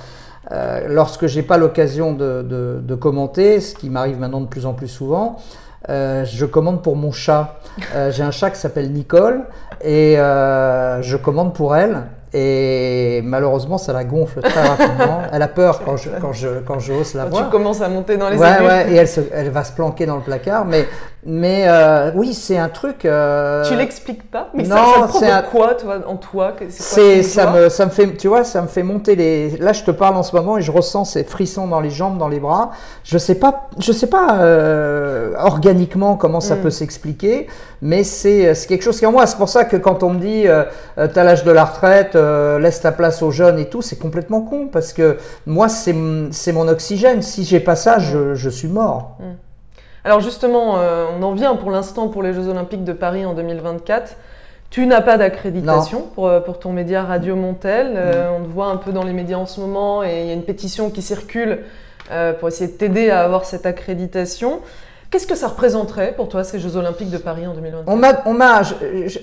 euh, 0.50 0.86
lorsque 0.88 1.26
j'ai 1.26 1.42
pas 1.42 1.56
l'occasion 1.56 2.12
de, 2.12 2.42
de- 2.42 2.80
de 2.82 2.94
commenter, 2.94 3.60
ce 3.60 3.74
qui 3.74 3.88
m'arrive 3.90 4.18
maintenant 4.18 4.40
de 4.40 4.46
plus 4.46 4.66
en 4.66 4.72
plus 4.72 4.88
souvent, 4.88 5.36
euh, 5.88 6.24
je 6.24 6.44
commande 6.46 6.82
pour 6.82 6.96
mon 6.96 7.12
chat. 7.12 7.56
Euh, 7.94 8.10
j'ai 8.10 8.22
un 8.22 8.30
chat 8.30 8.50
qui 8.50 8.58
s'appelle 8.58 8.90
Nicole 8.92 9.42
et 9.82 10.18
euh, 10.18 11.00
je 11.02 11.16
commande 11.16 11.54
pour 11.54 11.76
elle. 11.76 12.02
Et 12.34 13.20
malheureusement, 13.24 13.76
ça 13.76 13.92
la 13.92 14.04
gonfle 14.04 14.40
très 14.40 14.66
rapidement. 14.66 15.20
Elle 15.32 15.42
a 15.42 15.48
peur 15.48 15.82
quand 15.84 15.98
je, 15.98 16.08
quand 16.18 16.32
je, 16.32 16.48
quand 16.66 16.78
je 16.78 16.94
hausse 16.94 17.12
la 17.12 17.24
Quand 17.24 17.28
voix. 17.30 17.42
tu 17.42 17.50
commences 17.50 17.82
à 17.82 17.90
monter 17.90 18.16
dans 18.16 18.30
les 18.30 18.38
Ouais, 18.38 18.60
ouais, 18.66 18.90
et 18.90 18.94
elle, 18.96 19.08
se- 19.08 19.20
elle 19.34 19.50
va 19.50 19.64
se 19.64 19.72
planquer 19.72 20.06
dans 20.06 20.16
le 20.16 20.22
placard. 20.22 20.64
Mais, 20.64 20.86
mais 21.24 21.64
euh, 21.68 22.10
oui, 22.16 22.34
c'est 22.34 22.58
un 22.58 22.68
truc. 22.68 23.04
euh, 23.04 23.62
Tu 23.68 23.76
l'expliques 23.76 24.28
pas 24.30 24.48
Mais 24.54 24.64
non, 24.64 24.76
ça, 24.76 24.82
ça 24.84 25.06
provoque 25.08 25.22
un- 25.30 25.42
quoi, 25.42 25.74
toi, 25.74 25.98
en 26.06 26.16
toi 26.16 26.52
c'est 26.68 27.22
ça 27.22 27.50
me 27.52 27.68
ça 27.68 27.86
me 27.86 27.90
fait 27.90 28.16
tu 28.16 28.26
vois 28.28 28.42
ça 28.42 28.60
me 28.60 28.66
fait 28.66 28.82
monter 28.82 29.14
les 29.14 29.56
là 29.58 29.72
je 29.72 29.84
te 29.84 29.90
parle 29.92 30.16
en 30.16 30.22
ce 30.24 30.34
moment 30.34 30.58
et 30.58 30.62
je 30.62 30.72
ressens 30.72 31.04
ces 31.04 31.22
frissons 31.24 31.68
dans 31.68 31.80
les 31.80 31.90
jambes 31.90 32.18
dans 32.18 32.28
les 32.28 32.40
bras. 32.40 32.70
Je 33.04 33.18
sais 33.18 33.36
pas 33.36 33.68
je 33.78 33.92
sais 33.92 34.08
pas 34.08 34.38
euh, 34.40 35.34
organiquement 35.38 36.16
comment 36.16 36.40
ça 36.40 36.56
Mm. 36.56 36.60
peut 36.62 36.70
s'expliquer 36.70 37.46
mais 37.82 38.02
c'est 38.04 38.54
c'est 38.54 38.66
quelque 38.66 38.82
chose 38.82 38.98
qui 38.98 39.04
est 39.04 39.08
en 39.08 39.12
moi. 39.12 39.26
C'est 39.26 39.36
pour 39.38 39.48
ça 39.48 39.64
que 39.64 39.76
quand 39.76 40.02
on 40.02 40.10
me 40.14 40.18
dit 40.20 40.48
euh, 40.48 40.64
euh, 40.98 41.08
t'as 41.12 41.22
l'âge 41.24 41.44
de 41.44 41.52
la 41.52 41.64
retraite 41.64 42.16
euh, 42.16 42.58
laisse 42.58 42.80
ta 42.80 42.90
place 42.92 43.22
aux 43.22 43.30
jeunes 43.30 43.58
et 43.60 43.66
tout 43.68 43.80
c'est 43.82 43.98
complètement 43.98 44.40
con 44.40 44.68
parce 44.72 44.92
que 44.92 45.16
moi 45.46 45.68
c'est 45.68 45.92
mon 46.52 46.66
oxygène. 46.68 47.22
Si 47.22 47.44
j'ai 47.44 47.60
pas 47.60 47.76
ça 47.76 47.98
je, 48.00 48.34
je 48.34 48.50
suis 48.50 48.68
mort 48.68 49.18
Alors 50.04 50.20
justement, 50.20 50.78
euh, 50.78 51.06
on 51.16 51.22
en 51.22 51.32
vient 51.32 51.54
pour 51.54 51.70
l'instant 51.70 52.08
pour 52.08 52.22
les 52.22 52.34
Jeux 52.34 52.48
Olympiques 52.48 52.84
de 52.84 52.92
Paris 52.92 53.24
en 53.24 53.34
2024. 53.34 54.16
Tu 54.70 54.86
n'as 54.86 55.02
pas 55.02 55.16
d'accréditation 55.18 56.08
pour, 56.14 56.26
euh, 56.26 56.40
pour, 56.40 56.58
ton 56.58 56.72
média 56.72 57.02
Radio 57.02 57.36
Montel. 57.36 57.92
Euh, 57.94 58.30
on 58.36 58.42
te 58.42 58.48
voit 58.48 58.66
un 58.66 58.76
peu 58.76 58.90
dans 58.90 59.04
les 59.04 59.12
médias 59.12 59.36
en 59.36 59.46
ce 59.46 59.60
moment 59.60 60.02
et 60.02 60.22
il 60.22 60.26
y 60.26 60.30
a 60.30 60.32
une 60.32 60.44
pétition 60.44 60.90
qui 60.90 61.02
circule 61.02 61.60
pour 62.40 62.48
essayer 62.48 62.70
de 62.70 62.76
t'aider 62.76 63.08
à 63.08 63.22
avoir 63.22 63.46
cette 63.46 63.64
accréditation. 63.64 64.60
Qu'est-ce 65.10 65.26
que 65.26 65.36
ça 65.36 65.48
représenterait 65.48 66.12
pour 66.14 66.28
toi 66.28 66.44
ces 66.44 66.58
Jeux 66.58 66.76
Olympiques 66.76 67.08
de 67.08 67.16
Paris 67.16 67.46
en 67.46 67.54
2024 67.54 68.22
On 68.26 68.34
m'a, 68.34 68.62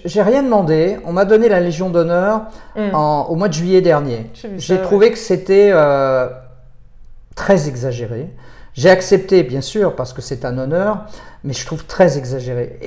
j'ai 0.06 0.22
rien 0.24 0.42
demandé. 0.42 0.98
On 1.06 1.12
m'a 1.12 1.26
donné 1.26 1.50
la 1.50 1.60
Légion 1.60 1.92
d'honneur 1.92 2.44
hmm. 2.76 2.96
au 2.96 3.36
mois 3.36 3.48
de 3.48 3.54
juillet 3.54 3.82
dernier. 3.82 4.32
J'ai 4.58 4.82
trouvé 4.82 5.12
que 5.12 5.20
c'était 5.20 5.72
très 7.36 7.68
exagéré. 7.68 8.30
J'ai 8.80 8.90
accepté, 8.90 9.44
bien 9.44 9.60
sûr, 9.60 9.94
parce 9.94 10.14
que 10.14 10.22
c'est 10.22 10.46
un 10.46 10.58
honneur, 10.58 11.04
mais 11.44 11.52
je 11.52 11.66
trouve 11.66 11.84
très 11.84 12.18
exagéré. 12.18 12.80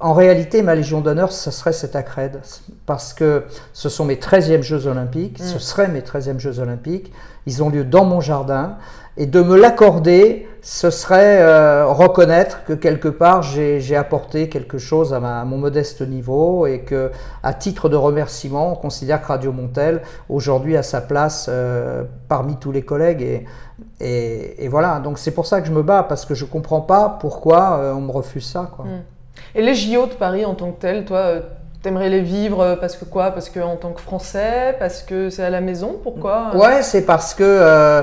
En 0.00 0.12
réalité, 0.12 0.62
ma 0.62 0.74
Légion 0.74 1.00
d'honneur, 1.00 1.32
ce 1.32 1.50
serait 1.50 1.72
cette 1.72 1.96
accrède, 1.96 2.40
parce 2.84 3.14
que 3.14 3.44
ce 3.72 3.88
sont 3.88 4.04
mes 4.04 4.16
13e 4.16 4.62
Jeux 4.62 4.86
olympiques, 4.86 5.38
ce 5.38 5.56
mm. 5.56 5.58
seraient 5.58 5.88
mes 5.88 6.00
13e 6.00 6.38
Jeux 6.38 6.60
olympiques, 6.60 7.12
ils 7.46 7.62
ont 7.62 7.70
lieu 7.70 7.84
dans 7.84 8.04
mon 8.04 8.20
jardin, 8.20 8.76
et 9.18 9.24
de 9.24 9.40
me 9.40 9.56
l'accorder, 9.56 10.46
ce 10.60 10.90
serait 10.90 11.40
euh, 11.40 11.86
reconnaître 11.86 12.64
que 12.64 12.74
quelque 12.74 13.08
part 13.08 13.42
j'ai 13.42 13.96
apporté 13.96 14.50
quelque 14.50 14.76
chose 14.76 15.14
à, 15.14 15.20
ma, 15.20 15.44
mon 15.44 15.56
modeste 15.56 16.02
niveau 16.02 16.66
et 16.66 16.80
que, 16.80 17.10
à 17.42 17.54
titre 17.54 17.88
de 17.88 17.96
remerciement, 17.96 18.72
on 18.72 18.74
considère 18.74 19.22
que 19.22 19.28
Radio 19.28 19.52
Montel 19.52 20.02
aujourd'hui 20.28 20.76
a 20.76 20.82
sa 20.82 21.00
place 21.00 21.46
euh, 21.48 22.04
parmi 22.28 22.56
tous 22.56 22.72
les 22.72 22.82
collègues 22.82 23.22
et, 23.22 24.64
et, 24.64 24.68
voilà. 24.68 25.00
Donc 25.00 25.18
c'est 25.18 25.30
pour 25.30 25.46
ça 25.46 25.62
que 25.62 25.66
je 25.66 25.72
me 25.72 25.82
bats 25.82 26.02
parce 26.02 26.26
que 26.26 26.34
je 26.34 26.44
comprends 26.44 26.82
pas 26.82 27.16
pourquoi 27.20 27.78
euh, 27.78 27.94
on 27.94 28.02
me 28.02 28.10
refuse 28.10 28.46
ça. 28.46 28.70
Quoi. 28.76 28.84
Hmm. 28.84 29.15
Et 29.54 29.62
les 29.62 29.74
JO 29.74 30.06
de 30.06 30.14
Paris 30.14 30.44
en 30.44 30.54
tant 30.54 30.72
que 30.72 30.80
tel, 30.80 31.04
toi, 31.04 31.40
T'aimerais 31.86 32.08
les 32.08 32.20
vivre 32.20 32.76
parce 32.80 32.96
que 32.96 33.04
quoi? 33.04 33.30
Parce 33.30 33.48
que 33.48 33.60
en 33.60 33.76
tant 33.76 33.92
que 33.92 34.00
Français? 34.00 34.74
Parce 34.76 35.02
que 35.02 35.30
c'est 35.30 35.44
à 35.44 35.50
la 35.50 35.60
maison? 35.60 35.94
Pourquoi? 36.02 36.50
Ouais, 36.56 36.82
c'est 36.82 37.06
parce 37.06 37.32
que 37.32 37.44
euh, 37.44 38.02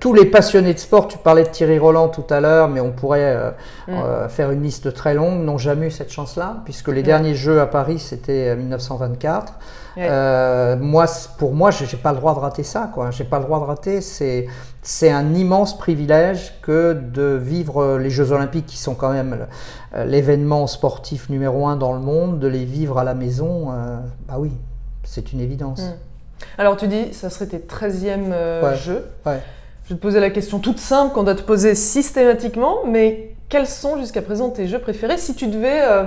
tous 0.00 0.14
les 0.14 0.24
passionnés 0.24 0.72
de 0.72 0.78
sport, 0.78 1.08
tu 1.08 1.18
parlais 1.18 1.44
de 1.44 1.48
Thierry 1.48 1.78
Roland 1.78 2.08
tout 2.08 2.24
à 2.30 2.40
l'heure, 2.40 2.68
mais 2.68 2.80
on 2.80 2.90
pourrait 2.90 3.36
euh, 3.88 4.26
mm. 4.26 4.28
faire 4.28 4.50
une 4.50 4.62
liste 4.62 4.92
très 4.94 5.14
longue, 5.14 5.40
n'ont 5.40 5.58
jamais 5.58 5.88
eu 5.88 5.90
cette 5.90 6.10
chance-là, 6.10 6.62
puisque 6.64 6.88
les 6.88 7.02
derniers 7.02 7.34
Jeux 7.34 7.60
à 7.60 7.66
Paris, 7.66 7.98
c'était 7.98 8.56
1924. 8.56 9.52
moi, 10.80 11.06
pour 11.38 11.54
moi, 11.54 11.70
j'ai 11.70 11.96
pas 11.96 12.12
le 12.12 12.18
droit 12.18 12.34
de 12.34 12.40
rater 12.40 12.62
ça, 12.62 12.90
quoi. 12.92 13.10
J'ai 13.10 13.24
pas 13.24 13.38
le 13.38 13.44
droit 13.44 13.60
de 13.60 13.64
rater. 13.64 14.00
C'est 14.00 14.46
c'est 14.80 15.10
un 15.10 15.34
immense 15.34 15.76
privilège 15.76 16.54
que 16.62 16.94
de 16.94 17.36
vivre 17.36 17.98
les 17.98 18.08
Jeux 18.08 18.32
Olympiques, 18.32 18.66
qui 18.66 18.78
sont 18.78 18.94
quand 18.94 19.12
même 19.12 19.46
l'événement 20.06 20.66
sportif 20.66 21.28
numéro 21.28 21.66
un 21.66 21.76
dans 21.76 21.92
le 21.92 22.00
monde, 22.00 22.38
de 22.38 22.48
les 22.48 22.64
vivre 22.64 22.98
à 22.98 23.04
la 23.04 23.14
maison. 23.14 23.68
bah 24.26 24.36
oui, 24.38 24.52
c'est 25.04 25.32
une 25.32 25.40
évidence. 25.40 25.80
Mm. 25.80 26.08
Alors 26.58 26.76
tu 26.76 26.88
dis, 26.88 27.12
ça 27.12 27.30
serait 27.30 27.46
tes 27.46 27.58
13e 27.58 28.32
euh, 28.32 28.76
jeux. 28.76 29.04
Je 29.88 29.94
vais 29.94 29.98
te 30.00 30.02
poser 30.02 30.20
la 30.20 30.28
question 30.28 30.58
toute 30.58 30.78
simple 30.78 31.14
qu'on 31.14 31.22
doit 31.22 31.34
te 31.34 31.40
poser 31.40 31.74
systématiquement, 31.74 32.80
mais 32.86 33.30
quels 33.48 33.66
sont 33.66 33.96
jusqu'à 33.96 34.20
présent 34.20 34.50
tes 34.50 34.68
jeux 34.68 34.80
préférés? 34.80 35.16
Si 35.16 35.34
tu 35.34 35.46
devais 35.46 35.80
euh, 35.80 36.04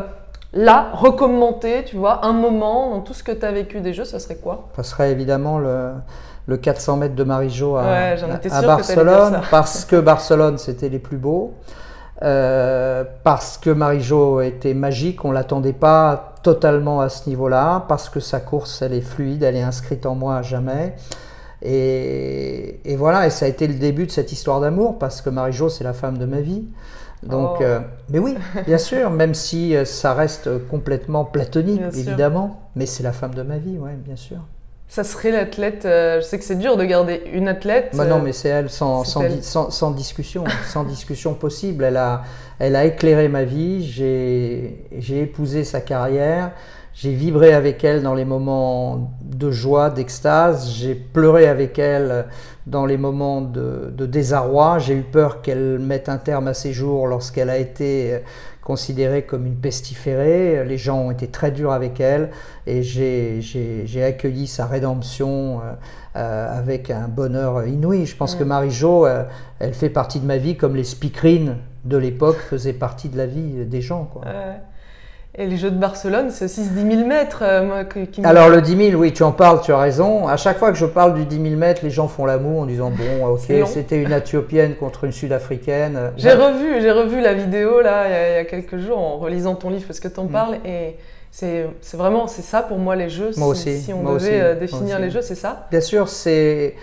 là 0.53 0.91
recommenter, 0.93 1.83
tu 1.83 1.95
vois, 1.95 2.23
un 2.23 2.31
moment 2.31 2.91
dans 2.91 2.99
tout 3.01 3.15
ce 3.15 3.23
que 3.23 3.31
tu 3.31 3.43
as 3.43 3.51
vécu 3.51 3.81
des 3.81 3.95
jeux, 3.95 4.05
ça 4.05 4.19
serait 4.19 4.35
quoi? 4.35 4.69
Ça 4.75 4.83
serait 4.83 5.11
évidemment 5.11 5.57
le, 5.57 5.93
le 6.45 6.57
400 6.57 6.97
mètres 6.97 7.15
de 7.15 7.23
Marie-Jo 7.23 7.77
à, 7.77 7.83
à 8.51 8.61
Barcelone, 8.61 9.41
parce 9.49 9.83
que 9.85 9.99
Barcelone 9.99 10.59
c'était 10.59 10.89
les 10.89 10.99
plus 10.99 11.17
beaux. 11.17 11.55
Euh, 12.21 13.03
parce 13.23 13.57
que 13.57 13.71
Marie-Jo 13.71 14.41
était 14.41 14.75
magique, 14.75 15.25
on 15.25 15.31
l'attendait 15.31 15.73
pas 15.73 16.35
totalement 16.43 17.01
à 17.01 17.09
ce 17.09 17.27
niveau-là, 17.27 17.85
parce 17.87 18.09
que 18.09 18.19
sa 18.19 18.39
course, 18.41 18.83
elle 18.83 18.93
est 18.93 19.01
fluide, 19.01 19.41
elle 19.41 19.55
est 19.55 19.63
inscrite 19.63 20.05
en 20.05 20.13
moi 20.13 20.35
à 20.35 20.41
jamais. 20.43 20.95
Et, 21.63 22.95
voilà, 22.97 23.27
et 23.27 23.29
ça 23.29 23.45
a 23.45 23.47
été 23.47 23.67
le 23.67 23.75
début 23.75 24.05
de 24.05 24.11
cette 24.11 24.31
histoire 24.31 24.59
d'amour, 24.59 24.97
parce 24.99 25.21
que 25.21 25.29
Marie-Jo, 25.29 25.69
c'est 25.69 25.83
la 25.83 25.93
femme 25.93 26.17
de 26.17 26.25
ma 26.25 26.41
vie. 26.41 26.65
Donc, 27.23 27.57
oh. 27.59 27.63
euh, 27.63 27.79
mais 28.09 28.19
oui, 28.19 28.35
bien 28.65 28.79
sûr, 28.79 29.11
même 29.11 29.35
si 29.35 29.75
euh, 29.75 29.85
ça 29.85 30.13
reste 30.13 30.49
complètement 30.69 31.23
platonique, 31.23 31.81
évidemment, 31.95 32.69
mais 32.75 32.85
c'est 32.85 33.03
la 33.03 33.11
femme 33.13 33.35
de 33.35 33.43
ma 33.43 33.57
vie, 33.57 33.77
ouais, 33.77 33.95
bien 34.03 34.15
sûr 34.15 34.39
ça 34.91 35.05
serait 35.05 35.31
l'athlète. 35.31 35.85
Euh, 35.85 36.19
je 36.19 36.25
sais 36.25 36.37
que 36.37 36.43
c'est 36.43 36.57
dur 36.57 36.75
de 36.75 36.83
garder 36.83 37.21
une 37.31 37.47
athlète. 37.47 37.91
Bah 37.93 38.03
non, 38.03 38.19
mais 38.19 38.33
c'est 38.33 38.49
elle 38.49 38.69
sans, 38.69 39.05
sans, 39.05 39.23
sans, 39.71 39.91
discussion, 39.91 40.43
sans 40.67 40.83
discussion 40.83 41.33
possible. 41.33 41.85
Elle 41.85 41.95
a, 41.95 42.23
elle 42.59 42.75
a 42.75 42.83
éclairé 42.83 43.29
ma 43.29 43.45
vie, 43.45 43.89
j'ai 43.89 45.21
épousé 45.21 45.63
sa 45.63 45.79
carrière, 45.79 46.51
j'ai 46.93 47.13
vibré 47.13 47.53
avec 47.53 47.83
elle 47.83 48.03
dans 48.03 48.15
les 48.15 48.25
moments 48.25 49.11
de 49.23 49.51
joie, 49.51 49.89
d'extase, 49.89 50.71
j'ai 50.71 50.93
pleuré 50.95 51.47
avec 51.47 51.79
elle 51.79 52.25
dans 52.67 52.85
les 52.85 52.97
moments 52.97 53.41
de, 53.41 53.91
de 53.95 54.05
désarroi, 54.05 54.77
j'ai 54.79 54.95
eu 54.95 55.01
peur 55.01 55.41
qu'elle 55.41 55.79
mette 55.79 56.09
un 56.09 56.17
terme 56.17 56.47
à 56.47 56.53
ses 56.53 56.73
jours 56.73 57.07
lorsqu'elle 57.07 57.49
a 57.49 57.57
été 57.57 58.21
considérée 58.61 59.23
comme 59.23 59.45
une 59.45 59.55
pestiférée. 59.55 60.63
Les 60.65 60.77
gens 60.77 60.99
ont 60.99 61.11
été 61.11 61.27
très 61.27 61.51
durs 61.51 61.71
avec 61.71 61.99
elle 61.99 62.29
et 62.67 62.83
j'ai 62.83 64.03
accueilli 64.03 64.47
sa 64.47 64.65
rédemption 64.65 65.59
euh, 65.59 65.73
euh, 66.15 66.59
avec 66.59 66.89
un 66.91 67.07
bonheur 67.07 67.65
inouï. 67.65 68.05
Je 68.05 68.15
pense 68.15 68.35
que 68.35 68.43
Marie-Jo, 68.43 69.05
euh, 69.05 69.23
elle 69.59 69.73
fait 69.73 69.89
partie 69.89 70.19
de 70.19 70.25
ma 70.25 70.37
vie 70.37 70.55
comme 70.55 70.75
les 70.75 70.83
speakerines 70.83 71.57
de 71.85 71.97
l'époque 71.97 72.37
faisaient 72.37 72.73
partie 72.73 73.09
de 73.09 73.17
la 73.17 73.25
vie 73.25 73.65
des 73.65 73.81
gens. 73.81 74.05
Quoi. 74.05 74.21
Et 75.35 75.47
les 75.47 75.55
Jeux 75.55 75.71
de 75.71 75.77
Barcelone, 75.77 76.29
c'est 76.29 76.43
aussi 76.45 76.65
ce 76.65 76.71
10 76.71 76.95
000 76.97 77.07
mètres. 77.07 77.41
Euh, 77.41 77.85
qui 77.85 78.21
Alors 78.25 78.49
le 78.49 78.61
10 78.61 78.89
000, 78.89 79.01
oui, 79.01 79.13
tu 79.13 79.23
en 79.23 79.31
parles, 79.31 79.61
tu 79.61 79.71
as 79.71 79.77
raison. 79.77 80.27
À 80.27 80.35
chaque 80.35 80.57
fois 80.57 80.73
que 80.73 80.77
je 80.77 80.85
parle 80.85 81.13
du 81.13 81.25
10 81.25 81.41
000 81.41 81.55
mètres, 81.55 81.81
les 81.83 81.89
gens 81.89 82.09
font 82.09 82.25
l'amour 82.25 82.61
en 82.61 82.65
disant 82.65 82.91
bon, 82.91 83.27
ok, 83.33 83.65
c'était 83.65 84.01
une 84.01 84.11
Éthiopienne 84.11 84.75
contre 84.75 85.05
une 85.05 85.13
Sud-Africaine. 85.13 86.11
J'ai 86.17 86.33
revu, 86.33 86.81
j'ai 86.81 86.91
revu 86.91 87.21
la 87.21 87.33
vidéo 87.33 87.79
là 87.79 88.07
il 88.07 88.35
y, 88.35 88.39
a, 88.39 88.43
quelques 88.43 88.77
jours 88.77 88.97
en 88.97 89.17
relisant 89.17 89.55
ton 89.55 89.69
livre 89.69 89.85
parce 89.87 90.01
que 90.01 90.09
tu 90.09 90.19
en 90.19 90.25
mm. 90.25 90.31
parles 90.31 90.57
et 90.65 90.97
c'est 91.31 91.69
vraiment 91.93 92.27
c'est 92.27 92.41
ça 92.41 92.61
pour 92.61 92.77
moi 92.77 92.97
les 92.97 93.09
Jeux. 93.09 93.31
Moi 93.37 93.47
aussi. 93.47 93.79
Si 93.79 93.93
on 93.93 94.03
devait 94.03 94.41
euh, 94.41 94.55
définir 94.55 94.99
les 94.99 95.09
Jeux, 95.09 95.21
c'est 95.21 95.35
ça? 95.35 95.67
Bien 95.71 95.81
sûr, 95.81 96.09
c'est 96.09 96.75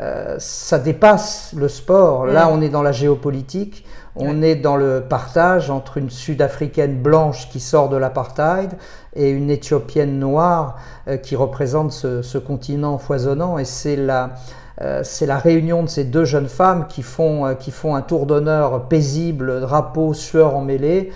euh, 0.00 0.36
ça 0.38 0.78
dépasse 0.78 1.54
le 1.56 1.68
sport. 1.68 2.26
Là, 2.26 2.46
mm. 2.46 2.50
on 2.52 2.60
est 2.60 2.68
dans 2.68 2.82
la 2.82 2.92
géopolitique. 2.92 3.86
On 4.16 4.42
est 4.42 4.54
dans 4.54 4.76
le 4.76 5.02
partage 5.08 5.70
entre 5.70 5.96
une 5.98 6.08
Sud-Africaine 6.08 7.02
blanche 7.02 7.48
qui 7.48 7.58
sort 7.58 7.88
de 7.88 7.96
l'apartheid 7.96 8.70
et 9.16 9.30
une 9.30 9.50
Éthiopienne 9.50 10.20
noire 10.20 10.78
euh, 11.08 11.16
qui 11.16 11.34
représente 11.34 11.90
ce, 11.90 12.38
continent 12.38 12.96
foisonnant. 12.98 13.58
Et 13.58 13.64
c'est 13.64 13.96
la, 13.96 14.34
euh, 14.80 15.00
c'est 15.02 15.26
la 15.26 15.38
réunion 15.38 15.82
de 15.82 15.88
ces 15.88 16.04
deux 16.04 16.24
jeunes 16.24 16.48
femmes 16.48 16.86
qui 16.88 17.02
font, 17.02 17.44
euh, 17.44 17.54
qui 17.54 17.72
font 17.72 17.96
un 17.96 18.02
tour 18.02 18.26
d'honneur 18.26 18.86
paisible, 18.88 19.60
drapeau, 19.60 20.14
sueur 20.14 20.56
emmêlée, 20.56 21.12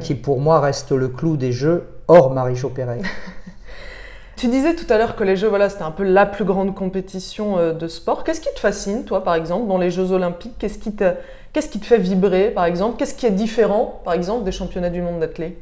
qui 0.00 0.14
pour 0.14 0.40
moi 0.40 0.60
reste 0.60 0.92
le 0.92 1.08
clou 1.08 1.36
des 1.36 1.52
Jeux, 1.52 1.86
hors 2.08 2.32
Marie-Jo. 2.32 2.72
Tu 4.36 4.48
disais 4.48 4.74
tout 4.74 4.90
à 4.90 4.96
l'heure 4.96 5.14
que 5.14 5.24
les 5.24 5.36
Jeux, 5.36 5.48
voilà, 5.48 5.68
c'était 5.68 5.82
un 5.82 5.90
peu 5.90 6.04
la 6.04 6.24
plus 6.24 6.46
grande 6.46 6.74
compétition 6.74 7.74
de 7.74 7.86
sport. 7.86 8.24
Qu'est-ce 8.24 8.40
qui 8.40 8.52
te 8.54 8.60
fascine, 8.60 9.04
toi, 9.04 9.22
par 9.22 9.34
exemple, 9.34 9.68
dans 9.68 9.76
les 9.76 9.90
Jeux 9.90 10.10
Olympiques? 10.10 10.54
Qu'est-ce 10.58 10.78
qui 10.78 10.94
te, 10.94 11.12
Qu'est-ce 11.54 11.68
qui 11.68 11.78
te 11.78 11.86
fait 11.86 11.98
vibrer, 11.98 12.50
par 12.50 12.64
exemple? 12.64 12.96
Qu'est-ce 12.98 13.14
qui 13.14 13.26
est 13.26 13.30
différent, 13.30 14.00
par 14.04 14.12
exemple, 14.12 14.44
des 14.44 14.52
championnats 14.52 14.90
du 14.90 15.00
monde 15.00 15.20
d'athlètes 15.20 15.56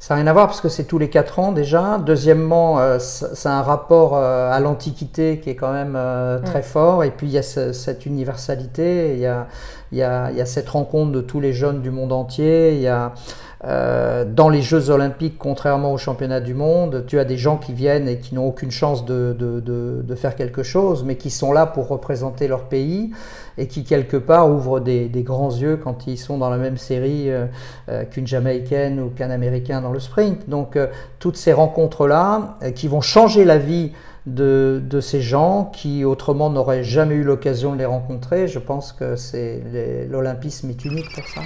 ça 0.00 0.14
n'a 0.14 0.22
rien 0.22 0.30
à 0.30 0.32
voir 0.32 0.46
parce 0.46 0.62
que 0.62 0.70
c'est 0.70 0.84
tous 0.84 0.96
les 0.96 1.10
4 1.10 1.38
ans 1.40 1.52
déjà. 1.52 1.98
Deuxièmement, 1.98 2.80
euh, 2.80 2.98
c'est 2.98 3.50
un 3.50 3.60
rapport 3.60 4.16
euh, 4.16 4.50
à 4.50 4.58
l'Antiquité 4.58 5.40
qui 5.40 5.50
est 5.50 5.56
quand 5.56 5.74
même 5.74 5.92
euh, 5.94 6.38
très 6.38 6.62
fort. 6.62 7.04
Et 7.04 7.10
puis 7.10 7.26
il 7.26 7.32
y 7.34 7.38
a 7.38 7.42
cette 7.42 8.06
universalité, 8.06 9.12
il 9.12 9.20
y 9.20 9.26
a, 9.26 9.46
il, 9.92 9.98
y 9.98 10.02
a, 10.02 10.30
il 10.30 10.36
y 10.36 10.40
a, 10.40 10.46
cette 10.46 10.68
rencontre 10.68 11.12
de 11.12 11.20
tous 11.20 11.40
les 11.40 11.52
jeunes 11.52 11.80
du 11.80 11.90
monde 11.90 12.12
entier. 12.12 12.74
Il 12.74 12.80
y 12.80 12.88
a, 12.88 13.12
dans 13.62 14.48
les 14.48 14.62
Jeux 14.62 14.88
olympiques, 14.88 15.36
contrairement 15.38 15.92
aux 15.92 15.98
championnats 15.98 16.40
du 16.40 16.54
monde, 16.54 17.04
tu 17.06 17.18
as 17.18 17.24
des 17.26 17.36
gens 17.36 17.58
qui 17.58 17.74
viennent 17.74 18.08
et 18.08 18.18
qui 18.18 18.34
n'ont 18.34 18.46
aucune 18.46 18.70
chance 18.70 19.04
de, 19.04 19.36
de, 19.38 19.60
de, 19.60 20.00
de, 20.02 20.14
faire 20.14 20.34
quelque 20.34 20.62
chose, 20.62 21.04
mais 21.04 21.16
qui 21.16 21.28
sont 21.28 21.52
là 21.52 21.66
pour 21.66 21.88
représenter 21.88 22.48
leur 22.48 22.64
pays 22.64 23.10
et 23.60 23.66
qui 23.66 23.84
quelque 23.84 24.16
part 24.16 24.50
ouvrent 24.50 24.80
des, 24.80 25.10
grands 25.22 25.50
yeux 25.50 25.76
quand 25.76 26.06
ils 26.06 26.16
sont 26.16 26.38
dans 26.38 26.48
la 26.48 26.56
même 26.56 26.78
série 26.78 27.30
euh, 27.30 27.46
euh, 27.90 28.04
qu'une 28.04 28.26
Jamaïcaine 28.26 28.98
ou 28.98 29.10
qu'un 29.10 29.30
Américain 29.30 29.82
dans 29.82 29.92
le 29.92 30.00
sprint. 30.00 30.48
Donc 30.48 30.76
euh, 30.76 30.86
toutes 31.18 31.36
ces 31.36 31.52
rencontres-là 31.52 32.56
qui 32.74 32.88
vont 32.88 33.02
changer 33.02 33.44
la 33.44 33.58
vie 33.58 33.92
de, 34.26 35.00
ces 35.00 35.20
gens 35.20 35.70
qui 35.72 36.04
autrement 36.04 36.50
n'auraient 36.50 36.84
jamais 36.84 37.14
eu 37.14 37.22
l'occasion 37.22 37.72
de 37.72 37.78
les 37.78 37.86
rencontrer, 37.86 38.48
je 38.48 38.58
pense 38.58 38.92
que 38.92 39.16
c'est 39.16 39.62
l'olympisme 40.08 40.70
est 40.70 40.84
unique 40.84 41.12
pour 41.14 41.26
ça. 41.28 41.40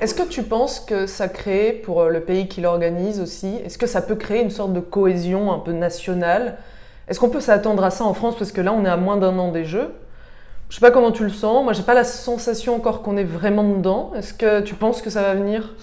Est-ce 0.00 0.14
que 0.14 0.22
tu 0.22 0.44
penses 0.44 0.78
que 0.78 1.06
ça 1.06 1.28
crée, 1.28 1.72
pour 1.72 2.04
le 2.04 2.20
pays 2.20 2.46
qui 2.46 2.60
l'organise 2.60 3.20
aussi, 3.20 3.56
est-ce 3.64 3.78
que 3.78 3.88
ça 3.88 4.00
peut 4.00 4.14
créer 4.14 4.42
une 4.42 4.50
sorte 4.50 4.72
de 4.72 4.80
cohésion 4.80 5.52
un 5.52 5.58
peu 5.58 5.72
nationale? 5.72 6.58
Est-ce 7.08 7.18
qu'on 7.18 7.30
peut 7.30 7.40
s'attendre 7.40 7.82
à 7.82 7.90
ça 7.90 8.04
en 8.04 8.14
France? 8.14 8.36
Parce 8.38 8.52
que 8.52 8.60
là, 8.60 8.72
on 8.72 8.84
est 8.84 8.88
à 8.88 8.96
moins 8.96 9.16
d'un 9.16 9.36
an 9.38 9.50
des 9.50 9.64
Jeux. 9.64 9.92
Je 10.68 10.74
sais 10.74 10.80
pas 10.80 10.90
comment 10.90 11.12
tu 11.12 11.24
le 11.24 11.30
sens. 11.30 11.64
Moi, 11.64 11.72
j'ai 11.72 11.82
pas 11.82 11.94
la 11.94 12.04
sensation 12.04 12.76
encore 12.76 13.02
qu'on 13.02 13.16
est 13.16 13.24
vraiment 13.24 13.64
dedans. 13.64 14.12
Est-ce 14.14 14.34
que 14.34 14.60
tu 14.60 14.74
penses 14.74 15.00
que 15.00 15.10
ça 15.10 15.22
va 15.22 15.34
venir? 15.34 15.74